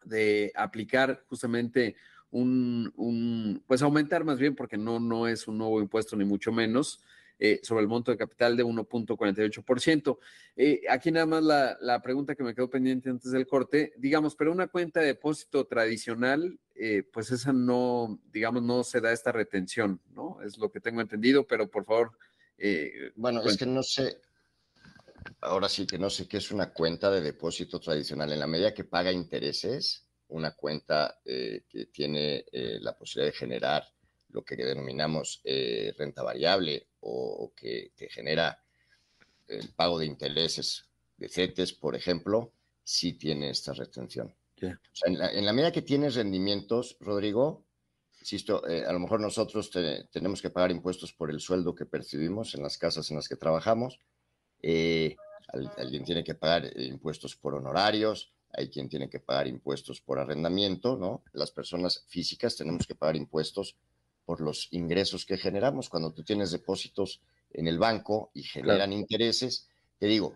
de 0.06 0.50
aplicar 0.54 1.22
justamente 1.26 1.96
un, 2.30 2.92
un, 2.96 3.62
pues 3.66 3.82
aumentar 3.82 4.24
más 4.24 4.38
bien, 4.38 4.54
porque 4.54 4.76
no, 4.76 5.00
no 5.00 5.26
es 5.26 5.48
un 5.48 5.58
nuevo 5.58 5.80
impuesto 5.80 6.16
ni 6.16 6.24
mucho 6.24 6.52
menos, 6.52 7.02
eh, 7.40 7.60
sobre 7.62 7.82
el 7.82 7.88
monto 7.88 8.10
de 8.10 8.16
capital 8.16 8.56
de 8.56 8.64
1.48%. 8.64 10.18
Eh, 10.56 10.82
aquí 10.90 11.12
nada 11.12 11.24
más 11.24 11.78
la, 11.80 12.02
pregunta 12.02 12.34
que 12.34 12.42
me 12.42 12.52
quedó 12.52 12.68
pendiente 12.68 13.10
antes 13.10 13.30
del 13.30 13.46
corte, 13.46 13.92
digamos, 13.96 14.34
pero 14.34 14.50
una 14.50 14.66
cuenta 14.66 14.98
de 14.98 15.06
depósito 15.06 15.64
tradicional, 15.64 16.58
eh, 16.74 17.04
pues 17.12 17.30
esa 17.30 17.52
no, 17.52 18.18
digamos, 18.32 18.64
no 18.64 18.82
se 18.82 19.00
da 19.00 19.12
esta 19.12 19.30
retención, 19.30 20.00
¿no? 20.10 20.42
Es 20.42 20.58
lo 20.58 20.72
que 20.72 20.80
tengo 20.80 21.00
entendido, 21.00 21.46
pero 21.46 21.70
por 21.70 21.84
favor. 21.84 22.18
bueno, 23.14 23.40
es 23.44 23.56
que 23.56 23.66
no 23.66 23.84
sé, 23.84 24.20
ahora 25.40 25.68
sí 25.68 25.86
que 25.86 25.96
no 25.96 26.10
sé 26.10 26.26
qué 26.26 26.38
es 26.38 26.50
una 26.50 26.72
cuenta 26.72 27.08
de 27.08 27.20
depósito 27.20 27.78
tradicional. 27.78 28.32
En 28.32 28.40
la 28.40 28.48
medida 28.48 28.74
que 28.74 28.82
paga 28.82 29.12
intereses, 29.12 30.07
una 30.28 30.54
cuenta 30.54 31.20
que 31.24 31.86
tiene 31.92 32.44
la 32.52 32.96
posibilidad 32.96 33.32
de 33.32 33.38
generar 33.38 33.84
lo 34.30 34.44
que 34.44 34.56
denominamos 34.56 35.42
renta 35.96 36.22
variable 36.22 36.88
o 37.00 37.52
que 37.56 37.92
genera 38.10 38.62
el 39.48 39.70
pago 39.70 39.98
de 39.98 40.06
intereses 40.06 40.88
de 41.16 41.28
CETES, 41.28 41.72
por 41.72 41.96
ejemplo, 41.96 42.52
sí 42.84 43.14
tiene 43.14 43.50
esta 43.50 43.72
retención. 43.72 44.34
en, 44.60 45.18
la, 45.44 45.52
medida 45.52 45.72
que 45.72 45.82
tienes 45.82 46.14
rendimientos, 46.14 46.96
Rodrigo, 47.00 47.66
insisto, 48.20 48.66
eh, 48.68 48.84
a 48.86 48.92
lo 48.92 48.98
mejor 48.98 49.20
nosotros 49.20 49.70
tenemos 50.10 50.42
que 50.42 50.50
pagar 50.50 50.70
impuestos 50.70 51.12
por 51.12 51.30
el 51.30 51.40
sueldo 51.40 51.74
que 51.74 51.86
percibimos 51.86 52.54
en 52.54 52.62
las 52.62 52.78
casas 52.78 53.10
en 53.10 53.16
las 53.16 53.28
que 53.28 53.36
trabajamos. 53.36 54.00
Eh, 54.62 55.16
alguien 55.76 56.04
tiene 56.04 56.24
que 56.24 56.34
pagar 56.34 56.66
eh, 56.66 56.84
impuestos 56.84 57.36
por 57.36 57.54
honorarios, 57.54 58.32
hay 58.52 58.68
quien 58.68 58.88
tiene 58.88 59.08
que 59.08 59.20
pagar 59.20 59.46
impuestos 59.46 60.00
por 60.00 60.18
arrendamiento, 60.18 60.96
¿no? 60.96 61.22
Las 61.32 61.50
personas 61.50 62.04
físicas 62.08 62.56
tenemos 62.56 62.86
que 62.86 62.94
pagar 62.94 63.16
impuestos 63.16 63.76
por 64.24 64.40
los 64.40 64.68
ingresos 64.72 65.24
que 65.24 65.38
generamos. 65.38 65.88
Cuando 65.88 66.12
tú 66.12 66.22
tienes 66.22 66.50
depósitos 66.50 67.20
en 67.52 67.66
el 67.66 67.78
banco 67.78 68.30
y 68.34 68.42
generan 68.42 68.92
intereses, 68.92 69.68
te 69.98 70.06
digo, 70.06 70.34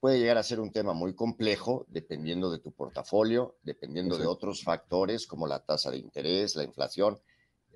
puede 0.00 0.18
llegar 0.18 0.38
a 0.38 0.42
ser 0.42 0.60
un 0.60 0.70
tema 0.70 0.92
muy 0.92 1.14
complejo 1.14 1.86
dependiendo 1.88 2.50
de 2.50 2.58
tu 2.58 2.72
portafolio, 2.72 3.56
dependiendo 3.62 4.18
de 4.18 4.26
otros 4.26 4.62
factores 4.62 5.26
como 5.26 5.46
la 5.46 5.60
tasa 5.60 5.90
de 5.90 5.98
interés, 5.98 6.56
la 6.56 6.64
inflación, 6.64 7.18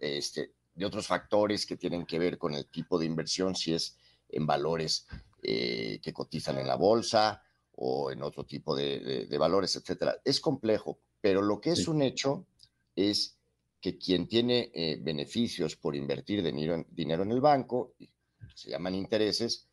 este, 0.01 0.53
de 0.75 0.85
otros 0.85 1.07
factores 1.07 1.67
que 1.67 1.77
tienen 1.77 2.05
que 2.05 2.19
ver 2.19 2.39
con 2.39 2.55
el 2.55 2.67
tipo 2.67 2.99
de 2.99 3.07
inversión, 3.07 3.55
si 3.55 3.75
es 3.75 3.97
en 4.29 4.47
valores 4.47 5.07
eh, 5.43 6.01
que 6.03 6.13
cotizan 6.13 6.59
en 6.59 6.67
la 6.67 6.77
bolsa 6.77 7.43
o 7.81 8.11
en 8.11 8.23
otro 8.23 8.45
tipo 8.45 8.75
de, 8.75 9.27
de 9.29 9.39
valores, 9.39 9.77
etcétera. 9.77 10.21
Es 10.25 10.41
complejo, 10.41 10.99
pero 11.21 11.43
lo 11.43 11.61
que 11.61 11.73
es 11.73 11.87
un 11.87 12.03
hecho 12.03 12.47
es 12.97 13.39
que 13.81 13.97
quien 13.97 14.27
tiene 14.27 14.71
eh, 14.75 14.99
beneficios 15.01 15.77
por 15.77 15.95
invertir 15.95 16.43
dinero, 16.43 16.85
dinero 16.91 17.23
en 17.23 17.31
el 17.31 17.41
banco, 17.41 17.95
se 18.53 18.71
llaman 18.71 18.97
intereses, 18.97 19.69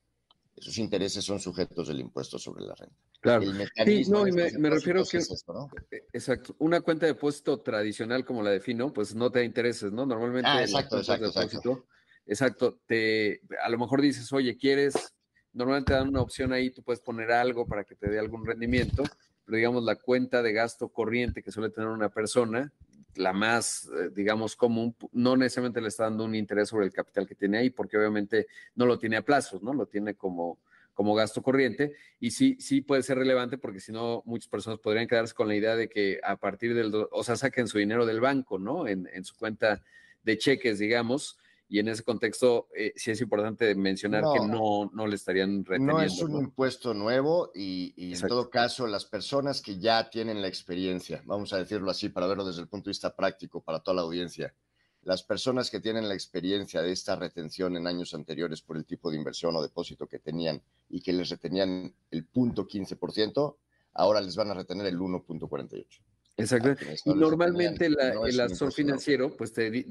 esos 0.55 0.77
intereses 0.77 1.25
son 1.25 1.39
sujetos 1.39 1.87
del 1.87 1.99
impuesto 1.99 2.37
sobre 2.37 2.63
la 2.63 2.75
renta. 2.75 2.95
Claro. 3.19 3.43
sí, 3.83 4.03
no, 4.07 4.27
y 4.27 4.31
me, 4.31 4.69
refiero 4.69 5.03
que 5.03 5.17
e, 5.17 6.07
exacto, 6.13 6.55
una 6.59 6.81
cuenta 6.81 7.07
de 7.07 7.13
depósito 7.13 7.61
tradicional 7.61 8.23
como 8.23 8.43
la 8.43 8.51
defino, 8.51 8.93
pues 8.93 9.15
no 9.15 9.31
te 9.31 9.39
da 9.39 9.45
intereses, 9.45 9.91
¿no? 9.91 10.05
Normalmente 10.05 10.51
ah, 10.51 10.61
exacto, 10.61 10.99
exacto, 10.99 11.25
exacto. 11.25 11.87
exacto, 12.27 12.79
te 12.85 13.41
a 13.63 13.69
lo 13.69 13.79
mejor 13.79 14.01
dices, 14.01 14.31
"Oye, 14.31 14.55
¿quieres?" 14.55 15.14
Normalmente 15.55 15.93
te 15.93 15.97
dan 15.97 16.09
una 16.09 16.21
opción 16.21 16.53
ahí, 16.53 16.69
tú 16.69 16.83
puedes 16.83 16.99
poner 16.99 17.31
algo 17.31 17.65
para 17.65 17.83
que 17.85 17.95
te 17.95 18.09
dé 18.09 18.19
algún 18.19 18.45
rendimiento, 18.45 19.03
pero 19.45 19.55
digamos 19.55 19.83
la 19.83 19.95
cuenta 19.95 20.43
de 20.43 20.53
gasto 20.53 20.89
corriente 20.89 21.41
que 21.41 21.51
suele 21.51 21.69
tener 21.69 21.89
una 21.89 22.09
persona 22.09 22.71
la 23.15 23.31
más, 23.31 23.89
eh, 23.97 24.09
digamos, 24.13 24.55
común, 24.55 24.95
no 25.13 25.37
necesariamente 25.37 25.81
le 25.81 25.87
está 25.87 26.03
dando 26.03 26.25
un 26.25 26.35
interés 26.35 26.69
sobre 26.69 26.85
el 26.85 26.91
capital 26.91 27.25
que 27.25 27.35
tiene 27.35 27.57
ahí, 27.57 27.69
porque 27.69 27.97
obviamente 27.97 28.47
no 28.75 28.85
lo 28.85 28.99
tiene 28.99 29.15
a 29.15 29.21
plazos, 29.21 29.63
¿no? 29.63 29.73
Lo 29.73 29.85
tiene 29.85 30.15
como, 30.15 30.59
como 30.93 31.15
gasto 31.15 31.41
corriente 31.41 31.93
y 32.19 32.31
sí, 32.31 32.57
sí 32.59 32.81
puede 32.81 33.03
ser 33.03 33.17
relevante 33.17 33.57
porque 33.57 33.79
si 33.79 33.91
no, 33.91 34.21
muchas 34.25 34.49
personas 34.49 34.79
podrían 34.79 35.07
quedarse 35.07 35.33
con 35.33 35.47
la 35.47 35.55
idea 35.55 35.77
de 35.77 35.87
que 35.87 36.19
a 36.23 36.35
partir 36.35 36.75
del, 36.75 36.91
o 37.09 37.23
sea, 37.23 37.37
saquen 37.37 37.67
su 37.67 37.77
dinero 37.77 38.05
del 38.05 38.19
banco, 38.19 38.59
¿no? 38.59 38.87
En, 38.87 39.07
en 39.13 39.23
su 39.23 39.35
cuenta 39.37 39.81
de 40.23 40.37
cheques, 40.37 40.79
digamos, 40.79 41.37
y 41.67 41.79
en 41.79 41.87
ese 41.87 42.03
contexto 42.03 42.67
eh, 42.75 42.93
sí 42.95 43.11
es 43.11 43.21
importante 43.21 43.73
mencionar 43.73 44.23
que 44.33 44.45
no, 44.45 44.89
no 44.93 45.07
le 45.07 45.15
estarían 45.15 45.65
reteniendo. 45.65 45.93
No 45.93 46.01
es 46.01 46.21
un 46.21 46.35
impuesto 46.35 46.93
nuevo 46.93 47.51
y, 47.55 47.93
en 47.97 48.21
todo 48.27 48.49
caso 48.49 48.85
las 48.87 49.05
personas 49.05 49.61
que 49.61 49.79
ya 49.79 50.09
tienen 50.09 50.41
la 50.41 50.47
experiencia, 50.47 51.21
vamos 51.25 51.53
a 51.53 51.57
decirlo 51.57 51.89
así 51.89 52.09
para 52.09 52.27
verlo 52.27 52.45
desde 52.45 52.61
el 52.61 52.67
punto 52.67 52.85
de 52.85 52.91
vista 52.91 53.15
práctico 53.15 53.61
para 53.61 53.79
toda 53.79 53.95
la 53.95 54.01
audiencia, 54.03 54.53
las 55.01 55.23
personas 55.23 55.69
que 55.69 55.79
tienen 55.79 56.07
la 56.07 56.13
experiencia 56.13 56.81
de 56.81 56.91
esta 56.91 57.15
retención 57.15 57.75
en 57.77 57.87
años 57.87 58.13
anteriores 58.13 58.61
por 58.61 58.77
el 58.77 58.85
tipo 58.85 59.09
de 59.09 59.17
inversión 59.17 59.55
o 59.55 59.61
depósito 59.61 60.07
que 60.07 60.19
tenían 60.19 60.61
y 60.89 61.01
que 61.01 61.13
les 61.13 61.29
retenían 61.29 61.93
el 62.11 62.25
punto 62.25 62.67
15%, 62.67 63.55
ahora 63.93 64.21
les 64.21 64.35
van 64.35 64.51
a 64.51 64.53
retener 64.53 64.87
el 64.87 64.99
1.48%. 64.99 66.01
Exacto. 66.37 66.75
Y 67.05 67.13
normalmente 67.13 67.85
el 67.85 68.39
asesor 68.39 68.73
financiero, 68.73 69.35
pues 69.35 69.53
te, 69.53 69.85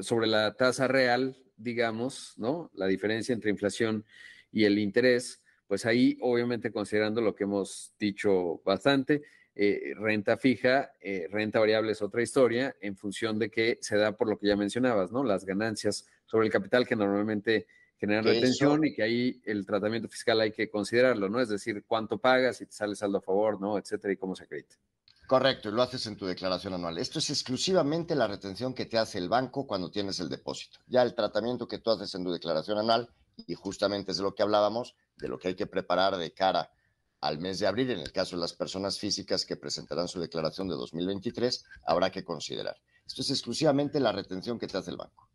sobre 0.00 0.26
la 0.26 0.54
tasa 0.54 0.88
real, 0.88 1.36
digamos, 1.56 2.34
¿no? 2.38 2.70
La 2.74 2.86
diferencia 2.86 3.32
entre 3.32 3.50
inflación 3.50 4.04
y 4.50 4.64
el 4.64 4.78
interés, 4.78 5.42
pues 5.66 5.84
ahí 5.84 6.16
obviamente 6.22 6.72
considerando 6.72 7.20
lo 7.20 7.34
que 7.34 7.44
hemos 7.44 7.94
dicho 7.98 8.62
bastante, 8.64 9.22
eh, 9.54 9.94
renta 9.96 10.36
fija, 10.36 10.92
eh, 11.00 11.28
renta 11.30 11.58
variable 11.58 11.92
es 11.92 12.02
otra 12.02 12.22
historia, 12.22 12.76
en 12.80 12.96
función 12.96 13.38
de 13.38 13.50
que 13.50 13.78
se 13.80 13.96
da 13.96 14.16
por 14.16 14.28
lo 14.28 14.38
que 14.38 14.48
ya 14.48 14.56
mencionabas, 14.56 15.12
¿no? 15.12 15.24
Las 15.24 15.44
ganancias 15.44 16.06
sobre 16.26 16.46
el 16.46 16.52
capital 16.52 16.86
que 16.86 16.96
normalmente 16.96 17.66
generan 17.98 18.24
retención 18.24 18.84
y 18.84 18.94
que 18.94 19.02
ahí 19.02 19.40
el 19.44 19.64
tratamiento 19.64 20.08
fiscal 20.08 20.40
hay 20.40 20.52
que 20.52 20.68
considerarlo, 20.68 21.28
¿no? 21.30 21.40
Es 21.40 21.48
decir, 21.48 21.84
cuánto 21.86 22.18
pagas, 22.18 22.60
y 22.60 22.66
te 22.66 22.72
sale 22.72 22.94
saldo 22.94 23.18
a 23.18 23.22
favor, 23.22 23.58
¿no? 23.60 23.78
Etcétera, 23.78 24.12
y 24.12 24.16
cómo 24.16 24.36
se 24.36 24.44
acredita. 24.44 24.76
Correcto, 25.26 25.68
y 25.68 25.72
lo 25.72 25.82
haces 25.82 26.06
en 26.06 26.16
tu 26.16 26.24
declaración 26.26 26.74
anual. 26.74 26.98
Esto 26.98 27.18
es 27.18 27.30
exclusivamente 27.30 28.14
la 28.14 28.28
retención 28.28 28.74
que 28.74 28.86
te 28.86 28.96
hace 28.96 29.18
el 29.18 29.28
banco 29.28 29.66
cuando 29.66 29.90
tienes 29.90 30.20
el 30.20 30.28
depósito. 30.28 30.78
Ya 30.86 31.02
el 31.02 31.14
tratamiento 31.14 31.66
que 31.66 31.78
tú 31.78 31.90
haces 31.90 32.14
en 32.14 32.22
tu 32.22 32.30
declaración 32.30 32.78
anual, 32.78 33.10
y 33.36 33.54
justamente 33.54 34.12
es 34.12 34.18
de 34.18 34.22
lo 34.22 34.34
que 34.34 34.42
hablábamos, 34.42 34.94
de 35.16 35.28
lo 35.28 35.38
que 35.38 35.48
hay 35.48 35.54
que 35.56 35.66
preparar 35.66 36.16
de 36.16 36.32
cara 36.32 36.70
al 37.20 37.38
mes 37.38 37.58
de 37.58 37.66
abril, 37.66 37.90
en 37.90 38.00
el 38.00 38.12
caso 38.12 38.36
de 38.36 38.42
las 38.42 38.52
personas 38.52 38.98
físicas 38.98 39.44
que 39.44 39.56
presentarán 39.56 40.06
su 40.06 40.20
declaración 40.20 40.68
de 40.68 40.74
2023, 40.74 41.64
habrá 41.86 42.10
que 42.10 42.24
considerar. 42.24 42.76
Esto 43.04 43.22
es 43.22 43.30
exclusivamente 43.30 43.98
la 43.98 44.12
retención 44.12 44.58
que 44.58 44.68
te 44.68 44.78
hace 44.78 44.90
el 44.90 44.96
banco. 44.96 45.28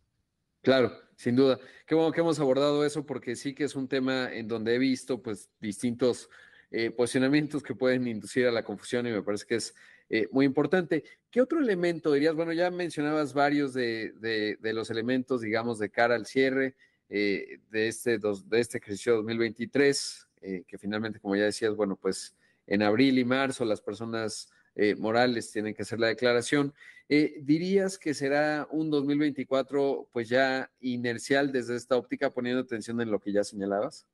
Claro, 0.61 0.95
sin 1.15 1.35
duda. 1.35 1.59
Qué 1.87 1.95
bueno 1.95 2.11
que 2.11 2.21
hemos 2.21 2.39
abordado 2.39 2.85
eso 2.85 3.05
porque 3.05 3.35
sí 3.35 3.55
que 3.55 3.63
es 3.63 3.75
un 3.75 3.87
tema 3.87 4.31
en 4.31 4.47
donde 4.47 4.75
he 4.75 4.77
visto 4.77 5.21
pues 5.21 5.49
distintos 5.59 6.29
eh, 6.73 6.89
posicionamientos 6.89 7.61
que 7.63 7.75
pueden 7.75 8.07
inducir 8.07 8.47
a 8.47 8.51
la 8.51 8.63
confusión 8.63 9.05
y 9.05 9.11
me 9.11 9.21
parece 9.21 9.45
que 9.45 9.55
es 9.55 9.75
eh, 10.09 10.29
muy 10.31 10.45
importante. 10.45 11.03
¿Qué 11.29 11.41
otro 11.41 11.59
elemento 11.59 12.13
dirías? 12.13 12.33
Bueno, 12.33 12.53
ya 12.53 12.71
mencionabas 12.71 13.33
varios 13.33 13.73
de, 13.73 14.57
los 14.61 14.89
elementos, 14.89 15.41
digamos, 15.41 15.79
de 15.79 15.89
cara 15.89 16.15
al 16.15 16.25
cierre 16.25 16.75
eh, 17.09 17.59
de, 17.71 17.89
este 17.89 18.19
de 18.19 18.59
este 18.61 18.77
ejercicio 18.77 19.17
2023, 19.17 20.27
que 20.65 20.77
finalmente, 20.77 21.19
como 21.19 21.35
ya 21.35 21.43
decías, 21.43 21.75
bueno, 21.75 21.97
pues 21.97 22.35
en 22.65 22.81
abril 22.81 23.19
y 23.19 23.25
marzo 23.25 23.65
las 23.65 23.81
personas 23.81 24.49
Morales 24.97 25.51
tiene 25.51 25.73
que 25.73 25.81
hacer 25.81 25.99
la 25.99 26.07
declaración. 26.07 26.73
¿Dirías 27.07 27.99
que 27.99 28.13
será 28.13 28.67
un 28.71 28.89
2024 28.89 30.07
pues 30.11 30.29
ya 30.29 30.71
inercial 30.79 31.51
desde 31.51 31.75
esta 31.75 31.97
óptica, 31.97 32.33
poniendo 32.33 32.61
atención 32.61 33.01
en 33.01 33.11
lo 33.11 33.19
que 33.19 33.33
ya 33.33 33.43
señalabas? 33.43 34.07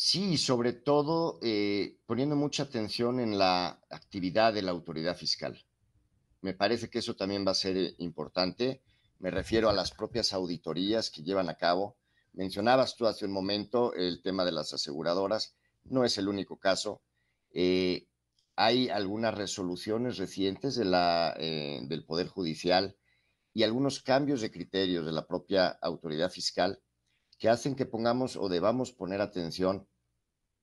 Sí, 0.00 0.38
sobre 0.38 0.74
todo 0.74 1.40
eh, 1.42 1.98
poniendo 2.06 2.36
mucha 2.36 2.62
atención 2.62 3.18
en 3.18 3.36
la 3.36 3.82
actividad 3.90 4.54
de 4.54 4.62
la 4.62 4.70
autoridad 4.70 5.16
fiscal. 5.16 5.60
Me 6.40 6.54
parece 6.54 6.88
que 6.88 7.00
eso 7.00 7.16
también 7.16 7.44
va 7.44 7.50
a 7.50 7.56
ser 7.56 7.96
importante. 7.98 8.80
Me 9.18 9.32
refiero 9.32 9.68
a 9.68 9.72
las 9.72 9.90
propias 9.90 10.32
auditorías 10.32 11.10
que 11.10 11.24
llevan 11.24 11.48
a 11.48 11.56
cabo. 11.56 11.96
Mencionabas 12.32 12.94
tú 12.94 13.08
hace 13.08 13.24
un 13.24 13.32
momento 13.32 13.92
el 13.92 14.22
tema 14.22 14.44
de 14.44 14.52
las 14.52 14.72
aseguradoras. 14.72 15.56
No 15.82 16.04
es 16.04 16.16
el 16.16 16.28
único 16.28 16.60
caso. 16.60 17.02
Eh, 17.52 18.06
hay 18.54 18.90
algunas 18.90 19.34
resoluciones 19.34 20.16
recientes 20.16 20.78
eh, 20.80 21.80
del 21.82 22.04
Poder 22.04 22.28
Judicial 22.28 22.96
y 23.52 23.64
algunos 23.64 24.00
cambios 24.00 24.42
de 24.42 24.52
criterios 24.52 25.04
de 25.04 25.10
la 25.10 25.26
propia 25.26 25.66
autoridad 25.82 26.30
fiscal 26.30 26.80
que 27.38 27.48
hacen 27.48 27.74
que 27.74 27.86
pongamos 27.86 28.36
o 28.36 28.48
debamos 28.48 28.92
poner 28.92 29.20
atención 29.20 29.86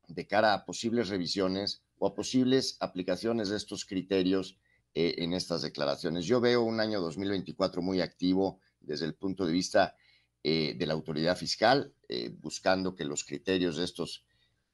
de 0.08 0.28
cara 0.28 0.54
a 0.54 0.66
posibles 0.66 1.10
revisiones 1.10 1.84
o 1.98 2.08
a 2.08 2.14
posibles 2.14 2.78
aplicaciones 2.80 3.50
de 3.50 3.58
estos 3.58 3.86
criterios 3.86 4.60
eh, 4.94 5.16
en 5.18 5.34
estas 5.34 5.62
declaraciones. 5.62 6.26
Yo 6.26 6.40
veo 6.42 6.62
un 6.62 6.80
año 6.80 7.02
2024 7.02 7.82
muy 7.82 8.02
activo 8.02 8.60
desde 8.80 9.06
el 9.06 9.16
punto 9.16 9.46
de 9.46 9.54
vista 9.54 9.96
eh, 10.44 10.76
de 10.78 10.86
la 10.86 10.94
autoridad 10.94 11.36
fiscal, 11.36 11.94
buscando 12.38 12.94
que 12.94 13.04
los 13.04 13.24
criterios 13.24 13.78
de 13.78 13.84
estos, 13.84 14.26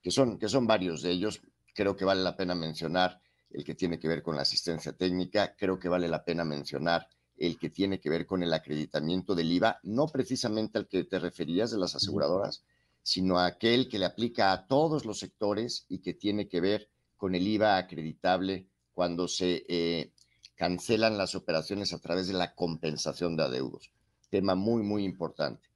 que 0.01 0.11
son, 0.11 0.37
que 0.37 0.49
son 0.49 0.67
varios 0.67 1.01
de 1.01 1.11
ellos, 1.11 1.41
Creo 1.73 1.95
que 1.95 2.05
vale 2.05 2.21
la 2.21 2.35
pena 2.35 2.55
mencionar 2.55 3.21
el 3.49 3.63
que 3.63 3.75
tiene 3.75 3.99
que 3.99 4.07
ver 4.07 4.21
con 4.21 4.35
la 4.35 4.43
asistencia 4.43 4.93
técnica, 4.93 5.55
creo 5.55 5.79
que 5.79 5.89
vale 5.89 6.07
la 6.07 6.23
pena 6.23 6.45
mencionar 6.45 7.07
el 7.41 7.57
que 7.57 7.71
tiene 7.71 7.99
que 7.99 8.11
ver 8.11 8.27
con 8.27 8.43
el 8.43 8.53
acreditamiento 8.53 9.33
del 9.33 9.51
IVA, 9.51 9.79
no 9.81 10.07
precisamente 10.07 10.77
al 10.77 10.87
que 10.87 11.05
te 11.05 11.17
referías 11.17 11.71
de 11.71 11.79
las 11.79 11.95
aseguradoras, 11.95 12.63
sino 13.01 13.39
aquel 13.39 13.89
que 13.89 13.97
le 13.97 14.05
aplica 14.05 14.51
a 14.51 14.67
todos 14.67 15.05
los 15.05 15.17
sectores 15.17 15.87
y 15.89 15.99
que 16.01 16.13
tiene 16.13 16.47
que 16.47 16.61
ver 16.61 16.89
con 17.17 17.33
el 17.33 17.47
IVA 17.47 17.77
acreditable 17.77 18.67
cuando 18.93 19.27
se 19.27 19.65
eh, 19.67 20.11
cancelan 20.53 21.17
las 21.17 21.33
operaciones 21.33 21.93
a 21.93 21.99
través 21.99 22.27
de 22.27 22.33
la 22.33 22.53
compensación 22.53 23.35
de 23.35 23.43
adeudos. 23.43 23.91
Tema 24.29 24.53
muy, 24.53 24.83
muy 24.83 25.03
importante. 25.03 25.67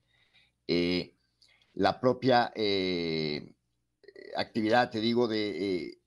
Eh, 0.67 1.15
la 1.74 2.00
propia 2.00 2.53
eh, 2.55 3.55
actividad, 4.38 4.91
te 4.91 5.00
digo, 5.00 5.27
de 5.27 5.98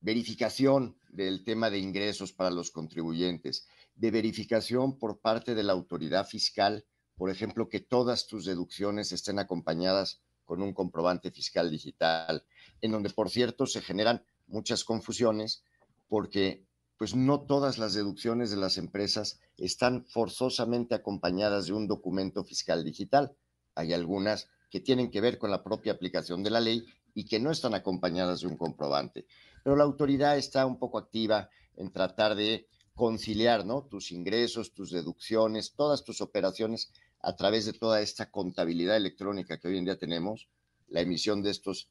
verificación 0.00 0.96
del 1.08 1.44
tema 1.44 1.70
de 1.70 1.78
ingresos 1.78 2.32
para 2.32 2.50
los 2.50 2.72
contribuyentes, 2.72 3.68
de 3.94 4.10
verificación 4.10 4.98
por 4.98 5.20
parte 5.20 5.54
de 5.54 5.62
la 5.62 5.72
autoridad 5.72 6.26
fiscal, 6.26 6.84
por 7.16 7.30
ejemplo, 7.30 7.68
que 7.68 7.80
todas 7.80 8.26
tus 8.26 8.44
deducciones 8.44 9.12
estén 9.12 9.38
acompañadas 9.38 10.22
con 10.44 10.62
un 10.62 10.72
comprobante 10.72 11.30
fiscal 11.30 11.70
digital, 11.70 12.44
en 12.80 12.92
donde, 12.92 13.10
por 13.10 13.30
cierto, 13.30 13.66
se 13.66 13.80
generan 13.80 14.24
muchas 14.46 14.84
confusiones 14.84 15.64
porque 16.08 16.66
pues 16.96 17.14
no 17.14 17.40
todas 17.40 17.78
las 17.78 17.94
deducciones 17.94 18.50
de 18.50 18.56
las 18.56 18.78
empresas 18.78 19.40
están 19.56 20.04
forzosamente 20.04 20.94
acompañadas 20.94 21.66
de 21.66 21.72
un 21.72 21.88
documento 21.88 22.44
fiscal 22.44 22.84
digital. 22.84 23.36
Hay 23.74 23.92
algunas 23.92 24.48
que 24.70 24.80
tienen 24.80 25.10
que 25.10 25.20
ver 25.20 25.38
con 25.38 25.50
la 25.50 25.64
propia 25.64 25.92
aplicación 25.92 26.42
de 26.42 26.50
la 26.50 26.60
ley 26.60 26.84
y 27.14 27.26
que 27.26 27.40
no 27.40 27.50
están 27.50 27.74
acompañadas 27.74 28.40
de 28.40 28.48
un 28.48 28.56
comprobante. 28.56 29.26
Pero 29.62 29.76
la 29.76 29.84
autoridad 29.84 30.36
está 30.36 30.66
un 30.66 30.78
poco 30.78 30.98
activa 30.98 31.48
en 31.76 31.90
tratar 31.92 32.34
de 32.34 32.68
conciliar 32.94 33.66
¿no? 33.66 33.82
tus 33.84 34.12
ingresos, 34.12 34.72
tus 34.72 34.90
deducciones, 34.90 35.74
todas 35.74 36.04
tus 36.04 36.20
operaciones 36.20 36.92
a 37.20 37.34
través 37.36 37.66
de 37.66 37.72
toda 37.72 38.00
esta 38.00 38.30
contabilidad 38.30 38.96
electrónica 38.96 39.58
que 39.58 39.68
hoy 39.68 39.78
en 39.78 39.84
día 39.84 39.98
tenemos, 39.98 40.48
la 40.88 41.00
emisión 41.00 41.42
de 41.42 41.50
estos 41.50 41.88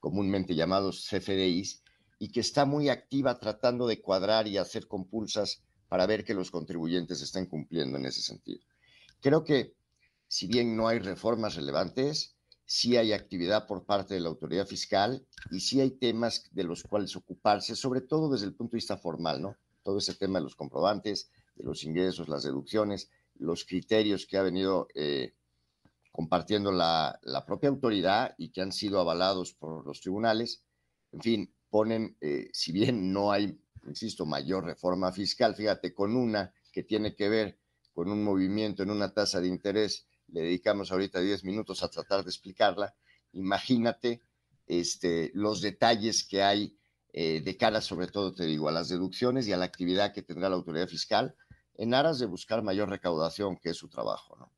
comúnmente 0.00 0.54
llamados 0.54 1.06
CFDIs, 1.08 1.82
y 2.18 2.30
que 2.32 2.40
está 2.40 2.66
muy 2.66 2.88
activa 2.88 3.38
tratando 3.38 3.86
de 3.86 4.00
cuadrar 4.00 4.46
y 4.46 4.58
hacer 4.58 4.86
compulsas 4.86 5.62
para 5.88 6.06
ver 6.06 6.24
que 6.24 6.34
los 6.34 6.50
contribuyentes 6.50 7.22
estén 7.22 7.46
cumpliendo 7.46 7.96
en 7.98 8.06
ese 8.06 8.20
sentido. 8.20 8.60
Creo 9.20 9.42
que 9.42 9.74
si 10.28 10.46
bien 10.46 10.76
no 10.76 10.86
hay 10.86 10.98
reformas 10.98 11.56
relevantes, 11.56 12.36
sí 12.66 12.96
hay 12.96 13.12
actividad 13.12 13.66
por 13.66 13.84
parte 13.84 14.14
de 14.14 14.20
la 14.20 14.28
autoridad 14.28 14.66
fiscal 14.66 15.26
y 15.50 15.60
sí 15.60 15.80
hay 15.80 15.90
temas 15.90 16.44
de 16.52 16.64
los 16.64 16.82
cuales 16.82 17.16
ocuparse, 17.16 17.74
sobre 17.74 18.02
todo 18.02 18.30
desde 18.30 18.46
el 18.46 18.54
punto 18.54 18.72
de 18.72 18.76
vista 18.76 18.96
formal, 18.96 19.42
¿no? 19.42 19.56
Todo 19.82 19.98
ese 19.98 20.14
tema 20.14 20.38
de 20.38 20.44
los 20.44 20.56
comprobantes, 20.56 21.30
de 21.56 21.64
los 21.64 21.84
ingresos, 21.84 22.28
las 22.28 22.42
deducciones, 22.42 23.10
los 23.36 23.64
criterios 23.64 24.26
que 24.26 24.36
ha 24.36 24.42
venido 24.42 24.88
eh, 24.94 25.34
compartiendo 26.12 26.72
la, 26.72 27.18
propia 27.46 27.68
autoridad 27.68 28.34
y 28.38 28.50
que 28.50 28.60
han 28.60 28.72
sido 28.72 29.00
avalados 29.00 29.52
por 29.54 29.86
los 29.86 30.00
tribunales, 30.00 30.62
en 31.12 31.20
fin, 31.20 31.54
ponen, 31.68 32.16
eh, 32.20 32.50
si 32.52 32.72
bien 32.72 33.12
no 33.12 33.32
hay, 33.32 33.58
insisto, 33.86 34.26
mayor 34.26 34.64
reforma 34.64 35.12
fiscal, 35.12 35.54
fíjate, 35.54 35.94
con 35.94 36.16
una 36.16 36.52
que 36.72 36.82
tiene 36.82 37.14
que 37.14 37.28
ver 37.28 37.58
con 37.92 38.10
un 38.10 38.22
movimiento 38.22 38.82
en 38.82 38.90
una 38.90 39.12
tasa 39.12 39.40
de 39.40 39.48
interés 39.48 40.06
le 40.32 40.42
dedicamos 40.42 40.92
ahorita 40.92 41.20
10 41.20 41.44
minutos 41.44 41.82
a 41.82 41.88
tratar 41.88 42.22
de 42.22 42.30
explicarla. 42.30 42.94
Imagínate 43.32 44.22
este, 44.66 45.30
los 45.34 45.60
detalles 45.60 46.24
que 46.24 46.42
hay 46.42 46.78
eh, 47.12 47.40
de 47.40 47.56
cara, 47.56 47.80
sobre 47.80 48.06
todo, 48.06 48.32
te 48.32 48.44
digo, 48.44 48.68
a 48.68 48.72
las 48.72 48.88
deducciones 48.88 49.46
y 49.48 49.52
a 49.52 49.56
la 49.56 49.64
actividad 49.64 50.12
que 50.12 50.22
tendrá 50.22 50.48
la 50.48 50.56
autoridad 50.56 50.86
fiscal 50.86 51.34
en 51.74 51.94
aras 51.94 52.18
de 52.18 52.26
buscar 52.26 52.62
mayor 52.62 52.88
recaudación, 52.88 53.56
que 53.56 53.70
es 53.70 53.76
su 53.76 53.88
trabajo, 53.88 54.36
¿no? 54.36 54.52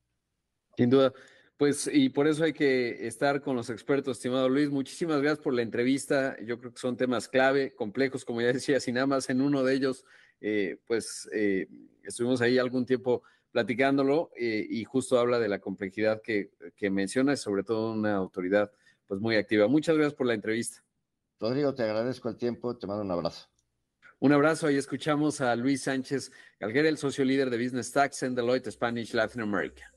Sin 0.77 0.91
duda. 0.91 1.13
Pues, 1.57 1.89
y 1.93 2.09
por 2.09 2.27
eso 2.27 2.45
hay 2.45 2.53
que 2.53 3.07
estar 3.07 3.41
con 3.41 3.55
los 3.55 3.71
expertos, 3.71 4.17
estimado 4.17 4.49
Luis. 4.49 4.69
Muchísimas 4.71 5.21
gracias 5.21 5.39
por 5.39 5.55
la 5.55 5.63
entrevista. 5.63 6.37
Yo 6.45 6.59
creo 6.59 6.73
que 6.73 6.81
son 6.81 6.97
temas 6.97 7.29
clave, 7.29 7.75
complejos, 7.75 8.25
como 8.25 8.41
ya 8.41 8.53
decía, 8.53 8.81
sin 8.81 8.95
nada 8.95 9.07
más 9.07 9.31
en 9.31 9.41
uno 9.41 9.63
de 9.63 9.75
ellos, 9.75 10.05
eh, 10.41 10.79
pues 10.87 11.29
eh, 11.33 11.69
estuvimos 12.03 12.41
ahí 12.41 12.59
algún 12.59 12.85
tiempo 12.85 13.23
platicándolo 13.53 14.31
y 14.35 14.83
justo 14.85 15.19
habla 15.19 15.39
de 15.39 15.47
la 15.47 15.59
complejidad 15.59 16.23
que, 16.23 16.53
que 16.75 16.89
menciona, 16.89 17.37
sobre 17.37 17.63
todo 17.63 17.93
una 17.93 18.15
autoridad 18.15 18.73
pues 19.07 19.21
muy 19.21 19.37
activa. 19.37 19.69
Muchas 19.69 19.95
gracias 19.95 20.15
por 20.15 20.27
la 20.27 20.33
entrevista. 20.33 20.83
Rodrigo, 21.43 21.75
te 21.75 21.83
agradezco 21.83 22.29
el 22.29 22.37
tiempo, 22.37 22.77
te 22.77 22.87
mando 22.87 23.03
un 23.03 23.11
abrazo. 23.11 23.49
Un 24.21 24.33
abrazo, 24.33 24.69
ahí 24.69 24.77
escuchamos 24.77 25.41
a 25.41 25.57
Luis 25.57 25.83
Sánchez 25.83 26.31
Galguera, 26.61 26.89
el 26.89 26.99
socio 26.99 27.25
líder 27.25 27.51
de 27.51 27.61
Business 27.61 27.91
Tax 27.91 28.23
en 28.23 28.37
Deloitte 28.37 28.71
Spanish 28.71 29.13
Latin 29.13 29.41
America. 29.41 29.93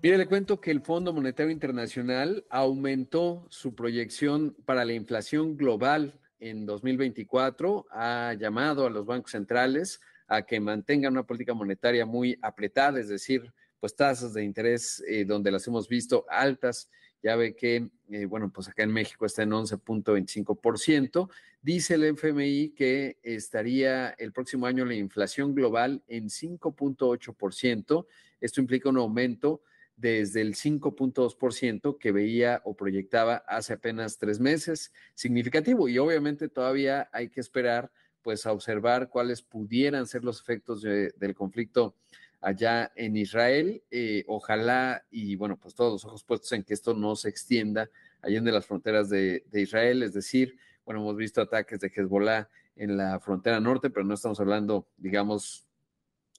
Mire, 0.00 0.18
le 0.18 0.28
cuento 0.28 0.60
que 0.60 0.70
el 0.70 0.82
Fondo 0.82 1.12
Monetario 1.12 1.50
Internacional 1.50 2.46
aumentó 2.48 3.44
su 3.50 3.74
proyección 3.74 4.54
para 4.64 4.84
la 4.84 4.92
inflación 4.92 5.56
global 5.56 6.20
en 6.38 6.64
2024, 6.64 7.86
ha 7.90 8.34
llamado 8.34 8.86
a 8.86 8.90
los 8.90 9.04
bancos 9.04 9.32
centrales 9.32 10.00
a 10.28 10.42
que 10.42 10.60
mantengan 10.60 11.14
una 11.14 11.26
política 11.26 11.54
monetaria 11.54 12.06
muy 12.06 12.38
apretada, 12.40 13.00
es 13.00 13.08
decir, 13.08 13.52
pues 13.80 13.96
tasas 13.96 14.32
de 14.32 14.44
interés 14.44 15.02
eh, 15.08 15.24
donde 15.24 15.50
las 15.50 15.66
hemos 15.66 15.88
visto 15.88 16.24
altas. 16.28 16.88
Ya 17.22 17.36
ve 17.36 17.54
que, 17.54 17.88
eh, 18.10 18.24
bueno, 18.26 18.50
pues 18.52 18.68
acá 18.68 18.82
en 18.82 18.92
México 18.92 19.26
está 19.26 19.42
en 19.42 19.50
11.25%. 19.50 21.30
Dice 21.62 21.94
el 21.94 22.04
FMI 22.04 22.70
que 22.70 23.18
estaría 23.22 24.10
el 24.18 24.32
próximo 24.32 24.66
año 24.66 24.84
la 24.84 24.94
inflación 24.94 25.54
global 25.54 26.02
en 26.08 26.28
5.8%. 26.28 28.06
Esto 28.40 28.60
implica 28.60 28.88
un 28.88 28.96
aumento 28.96 29.62
desde 29.96 30.40
el 30.40 30.54
5.2% 30.54 31.98
que 31.98 32.12
veía 32.12 32.60
o 32.64 32.74
proyectaba 32.74 33.44
hace 33.46 33.74
apenas 33.74 34.18
tres 34.18 34.40
meses, 34.40 34.92
significativo. 35.14 35.88
Y 35.88 35.98
obviamente 35.98 36.48
todavía 36.48 37.08
hay 37.12 37.28
que 37.28 37.40
esperar 37.40 37.92
pues 38.22 38.46
a 38.46 38.52
observar 38.52 39.08
cuáles 39.08 39.42
pudieran 39.42 40.06
ser 40.06 40.24
los 40.24 40.40
efectos 40.40 40.82
del 40.82 41.34
conflicto 41.34 41.96
allá 42.42 42.92
en 42.96 43.16
Israel. 43.16 43.82
Eh, 43.90 44.24
ojalá 44.26 45.06
y 45.10 45.36
bueno, 45.36 45.56
pues 45.58 45.74
todos 45.74 45.92
los 45.92 46.04
ojos 46.04 46.24
puestos 46.24 46.52
en 46.52 46.64
que 46.64 46.74
esto 46.74 46.92
no 46.92 47.16
se 47.16 47.30
extienda 47.30 47.88
allá 48.20 48.38
en 48.38 48.52
las 48.52 48.66
fronteras 48.66 49.08
de, 49.08 49.44
Israel, 49.52 50.02
es 50.02 50.12
decir, 50.12 50.56
bueno, 50.84 51.00
hemos 51.00 51.16
visto 51.16 51.40
ataques 51.40 51.80
de 51.80 51.90
Hezbollah 51.94 52.48
en 52.76 52.96
la 52.96 53.18
frontera 53.20 53.60
norte, 53.60 53.90
pero 53.90 54.04
no 54.04 54.14
estamos 54.14 54.38
hablando, 54.40 54.88
digamos, 54.96 55.66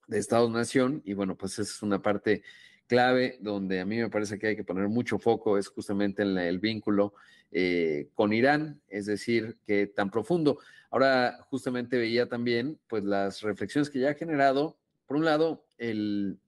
de 0.08 0.20
Estados-nación 0.20 1.02
y 1.06 1.14
bueno, 1.14 1.36
pues 1.36 1.54
esa 1.54 1.64
es 1.64 1.82
una 1.82 2.02
parte 2.02 2.44
clave 2.88 3.38
donde 3.42 3.80
a 3.80 3.86
mí 3.86 3.98
me 3.98 4.10
parece 4.10 4.38
que 4.38 4.48
hay 4.48 4.56
que 4.56 4.64
poner 4.64 4.88
mucho 4.88 5.18
foco 5.18 5.58
es 5.58 5.68
justamente 5.68 6.24
en 6.24 6.38
el 6.38 6.60
vínculo 6.60 7.14
eh, 7.52 8.10
con 8.14 8.34
Irán, 8.34 8.82
es 8.88 9.06
decir, 9.06 9.58
que 9.66 9.88
tan 9.88 10.10
profundo. 10.10 10.60
Ahora 10.90 11.40
justamente 11.50 11.98
veía 11.98 12.28
también 12.28 12.80
pues 12.88 13.04
las 13.04 13.42
reflexiones 13.42 13.90
que 13.90 14.00
ya 14.00 14.12
ha 14.12 14.16
generado, 14.16 14.78
por 15.06 15.18
un 15.18 15.26
lado, 15.26 15.66
el, 15.78 16.40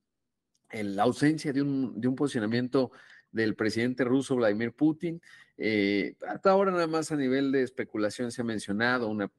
la 0.72 1.04
ausencia 1.04 1.54
de 1.54 1.62
un, 1.62 2.16
posicionamiento 2.16 2.92
del 3.32 3.56
presidente 3.56 4.04
ruso 4.04 4.36
Vladimir 4.36 4.74
Putin. 4.74 5.22
Eh, 5.58 6.16
hasta 6.28 6.52
ahora 6.52 6.72
nada 6.72 6.88
más 6.88 7.12
a 7.12 7.16
nivel 7.16 7.52
de 7.52 7.64
especulación 7.64 8.32
se 8.32 8.42
ha 8.42 8.46
mencionado 8.46 9.08
una 9.08 9.32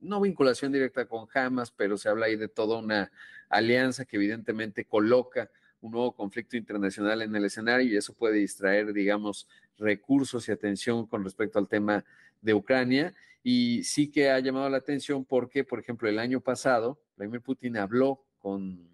no 0.00 0.20
vinculación 0.20 0.70
directa 0.70 1.06
con 1.06 1.26
Hamas, 1.34 1.70
pero 1.70 1.96
se 1.96 2.08
habla 2.08 2.26
ahí 2.26 2.36
de 2.36 2.48
toda 2.48 2.78
una 2.78 3.10
alianza 3.48 4.04
que 4.04 4.16
evidentemente 4.16 4.84
coloca 4.84 5.50
un 5.80 5.92
nuevo 5.92 6.14
conflicto 6.14 6.56
internacional 6.56 7.22
en 7.22 7.34
el 7.34 7.44
escenario 7.44 7.86
y 7.86 7.96
eso 7.96 8.14
puede 8.14 8.38
distraer, 8.38 8.92
digamos, 8.92 9.48
recursos 9.78 10.48
y 10.48 10.52
atención 10.52 11.06
con 11.06 11.24
respecto 11.24 11.58
al 11.58 11.68
tema 11.68 12.04
de 12.40 12.54
Ucrania. 12.54 13.14
Y 13.42 13.82
sí 13.84 14.10
que 14.10 14.30
ha 14.30 14.38
llamado 14.40 14.68
la 14.70 14.78
atención 14.78 15.24
porque, 15.24 15.64
por 15.64 15.78
ejemplo, 15.78 16.08
el 16.08 16.18
año 16.18 16.40
pasado, 16.40 16.98
Vladimir 17.16 17.42
Putin 17.42 17.76
habló 17.76 18.24
con, 18.44 18.90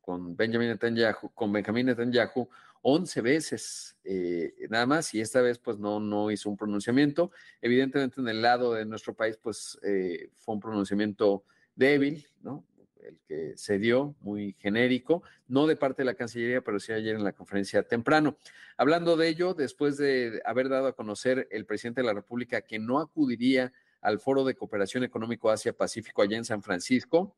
con 0.00 0.36
Benjamin 0.36 0.68
Netanyahu, 0.68 1.32
con 1.34 1.50
Benjamin 1.52 1.86
Netanyahu 1.86 2.48
11 2.82 3.22
veces 3.22 3.96
eh, 4.04 4.54
nada 4.70 4.86
más 4.86 5.12
y 5.14 5.20
esta 5.20 5.40
vez 5.40 5.58
pues 5.58 5.80
no, 5.80 5.98
no 5.98 6.30
hizo 6.30 6.48
un 6.48 6.56
pronunciamiento. 6.56 7.32
Evidentemente 7.60 8.20
en 8.20 8.28
el 8.28 8.40
lado 8.40 8.74
de 8.74 8.84
nuestro 8.84 9.12
país 9.12 9.36
pues 9.36 9.80
eh, 9.82 10.30
fue 10.36 10.54
un 10.54 10.60
pronunciamiento 10.60 11.44
débil, 11.74 12.24
¿no? 12.40 12.64
El 13.02 13.18
que 13.26 13.56
se 13.56 13.80
dio, 13.80 14.14
muy 14.20 14.54
genérico, 14.60 15.24
no 15.48 15.66
de 15.66 15.74
parte 15.74 16.02
de 16.02 16.06
la 16.06 16.14
Cancillería, 16.14 16.60
pero 16.60 16.78
sí 16.78 16.92
ayer 16.92 17.16
en 17.16 17.24
la 17.24 17.32
conferencia 17.32 17.82
temprano. 17.82 18.36
Hablando 18.76 19.16
de 19.16 19.26
ello, 19.26 19.54
después 19.54 19.96
de 19.96 20.40
haber 20.44 20.68
dado 20.68 20.86
a 20.86 20.94
conocer 20.94 21.48
el 21.50 21.66
presidente 21.66 22.00
de 22.00 22.06
la 22.06 22.14
República 22.14 22.62
que 22.62 22.78
no 22.78 23.00
acudiría 23.00 23.72
al 24.00 24.20
Foro 24.20 24.44
de 24.44 24.54
Cooperación 24.54 25.02
Económico 25.02 25.50
Asia-Pacífico 25.50 26.22
allá 26.22 26.36
en 26.36 26.44
San 26.44 26.62
Francisco, 26.62 27.36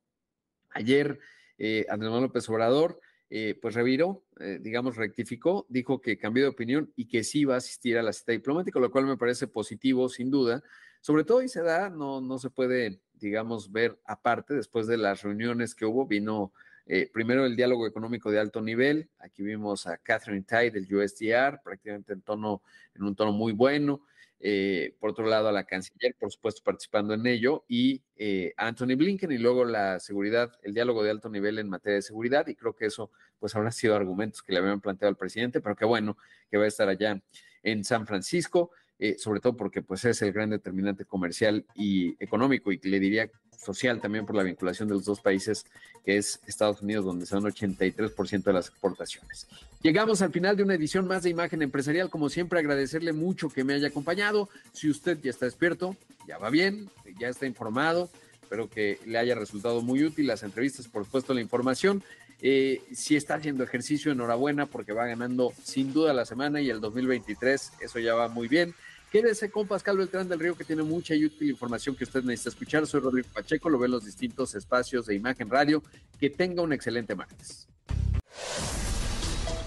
ayer 0.76 1.18
eh, 1.58 1.86
Andrés 1.88 2.10
Manuel 2.10 2.28
López 2.28 2.48
Obrador 2.48 3.00
eh, 3.28 3.58
pues 3.60 3.74
reviró, 3.74 4.22
eh, 4.38 4.60
digamos, 4.60 4.96
rectificó, 4.96 5.66
dijo 5.68 6.00
que 6.00 6.16
cambió 6.16 6.44
de 6.44 6.50
opinión 6.50 6.92
y 6.94 7.08
que 7.08 7.24
sí 7.24 7.44
va 7.44 7.54
a 7.54 7.58
asistir 7.58 7.98
a 7.98 8.02
la 8.02 8.12
cita 8.12 8.30
diplomática, 8.30 8.78
lo 8.78 8.90
cual 8.90 9.06
me 9.06 9.16
parece 9.16 9.48
positivo, 9.48 10.08
sin 10.08 10.30
duda. 10.30 10.62
Sobre 11.00 11.24
todo 11.24 11.42
y 11.42 11.48
se 11.48 11.62
da, 11.62 11.90
no, 11.90 12.20
no 12.20 12.38
se 12.38 12.50
puede, 12.50 13.00
digamos, 13.14 13.72
ver 13.72 13.98
aparte, 14.04 14.54
después 14.54 14.86
de 14.86 14.96
las 14.96 15.22
reuniones 15.22 15.74
que 15.74 15.86
hubo, 15.86 16.06
vino 16.06 16.52
eh, 16.86 17.10
primero 17.12 17.44
el 17.44 17.56
diálogo 17.56 17.84
económico 17.84 18.30
de 18.30 18.38
alto 18.38 18.60
nivel, 18.60 19.10
aquí 19.18 19.42
vimos 19.42 19.88
a 19.88 19.96
Catherine 19.96 20.44
Tai 20.44 20.70
del 20.70 20.86
USDR, 20.94 21.60
prácticamente 21.64 22.12
en, 22.12 22.22
tono, 22.22 22.62
en 22.94 23.02
un 23.02 23.16
tono 23.16 23.32
muy 23.32 23.52
bueno, 23.52 24.02
eh, 24.40 24.94
por 25.00 25.10
otro 25.10 25.26
lado 25.26 25.48
a 25.48 25.52
la 25.52 25.64
canciller, 25.64 26.14
por 26.18 26.30
supuesto, 26.30 26.62
participando 26.64 27.14
en 27.14 27.26
ello, 27.26 27.64
y 27.68 28.02
eh, 28.16 28.52
Anthony 28.56 28.96
Blinken, 28.96 29.32
y 29.32 29.38
luego 29.38 29.64
la 29.64 29.98
seguridad, 30.00 30.52
el 30.62 30.74
diálogo 30.74 31.02
de 31.02 31.10
alto 31.10 31.28
nivel 31.28 31.58
en 31.58 31.68
materia 31.68 31.96
de 31.96 32.02
seguridad, 32.02 32.46
y 32.46 32.54
creo 32.54 32.74
que 32.74 32.86
eso 32.86 33.10
pues 33.38 33.54
habrán 33.54 33.72
sido 33.72 33.96
argumentos 33.96 34.42
que 34.42 34.52
le 34.52 34.58
habían 34.58 34.80
planteado 34.80 35.10
al 35.10 35.16
presidente, 35.16 35.60
pero 35.60 35.76
qué 35.76 35.84
bueno 35.84 36.16
que 36.50 36.58
va 36.58 36.64
a 36.64 36.68
estar 36.68 36.88
allá 36.88 37.20
en 37.62 37.84
San 37.84 38.06
Francisco. 38.06 38.70
Eh, 38.98 39.16
sobre 39.18 39.40
todo 39.40 39.54
porque 39.54 39.82
pues 39.82 40.06
es 40.06 40.22
el 40.22 40.32
gran 40.32 40.48
determinante 40.48 41.04
comercial 41.04 41.66
y 41.74 42.16
económico 42.18 42.72
y 42.72 42.78
le 42.78 42.98
diría 42.98 43.30
social 43.56 44.00
también 44.00 44.26
por 44.26 44.36
la 44.36 44.42
vinculación 44.42 44.88
de 44.88 44.94
los 44.94 45.04
dos 45.04 45.20
países, 45.20 45.66
que 46.04 46.16
es 46.16 46.40
Estados 46.46 46.82
Unidos, 46.82 47.04
donde 47.04 47.26
son 47.26 47.44
83% 47.44 48.42
de 48.42 48.52
las 48.52 48.68
exportaciones. 48.68 49.46
Llegamos 49.82 50.22
al 50.22 50.32
final 50.32 50.56
de 50.56 50.62
una 50.62 50.74
edición 50.74 51.06
más 51.06 51.22
de 51.22 51.30
Imagen 51.30 51.62
Empresarial. 51.62 52.10
Como 52.10 52.28
siempre, 52.28 52.58
agradecerle 52.58 53.12
mucho 53.12 53.48
que 53.48 53.64
me 53.64 53.74
haya 53.74 53.88
acompañado. 53.88 54.48
Si 54.72 54.90
usted 54.90 55.18
ya 55.22 55.30
está 55.30 55.46
despierto, 55.46 55.96
ya 56.26 56.38
va 56.38 56.50
bien, 56.50 56.90
ya 57.18 57.28
está 57.28 57.46
informado. 57.46 58.10
Espero 58.42 58.70
que 58.70 58.98
le 59.06 59.18
haya 59.18 59.34
resultado 59.34 59.82
muy 59.82 60.04
útil 60.04 60.28
las 60.28 60.42
entrevistas, 60.42 60.86
por 60.88 61.04
supuesto, 61.04 61.34
la 61.34 61.40
información. 61.40 62.02
Eh, 62.42 62.82
si 62.92 63.16
está 63.16 63.34
haciendo 63.34 63.64
ejercicio, 63.64 64.12
enhorabuena 64.12 64.66
porque 64.66 64.92
va 64.92 65.06
ganando 65.06 65.52
sin 65.62 65.92
duda 65.92 66.12
la 66.12 66.26
semana 66.26 66.60
y 66.60 66.68
el 66.68 66.80
2023, 66.80 67.72
eso 67.80 67.98
ya 67.98 68.14
va 68.14 68.28
muy 68.28 68.46
bien. 68.46 68.74
Quédese 69.16 69.50
con 69.50 69.66
Pascal 69.66 69.96
Beltrán 69.96 70.28
del 70.28 70.38
Río, 70.38 70.54
que 70.54 70.62
tiene 70.62 70.82
mucha 70.82 71.14
y 71.14 71.24
útil 71.24 71.48
información 71.48 71.96
que 71.96 72.04
usted 72.04 72.22
necesita 72.22 72.50
escuchar. 72.50 72.86
Soy 72.86 73.00
Rodrigo 73.00 73.26
Pacheco, 73.32 73.70
lo 73.70 73.78
ve 73.78 73.86
en 73.86 73.92
los 73.92 74.04
distintos 74.04 74.54
espacios 74.54 75.06
de 75.06 75.14
Imagen 75.14 75.48
Radio. 75.48 75.82
Que 76.20 76.28
tenga 76.28 76.60
un 76.60 76.74
excelente 76.74 77.14
martes. 77.14 77.66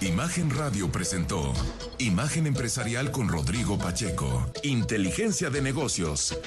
Imagen 0.01 0.51
Radio 0.51 0.91
presentó 0.91 1.51
Imagen 1.97 2.45
Empresarial 2.45 3.09
con 3.09 3.27
Rodrigo 3.27 3.79
Pacheco. 3.79 4.51
Inteligencia 4.61 5.49
de 5.49 5.63
negocios. 5.63 6.37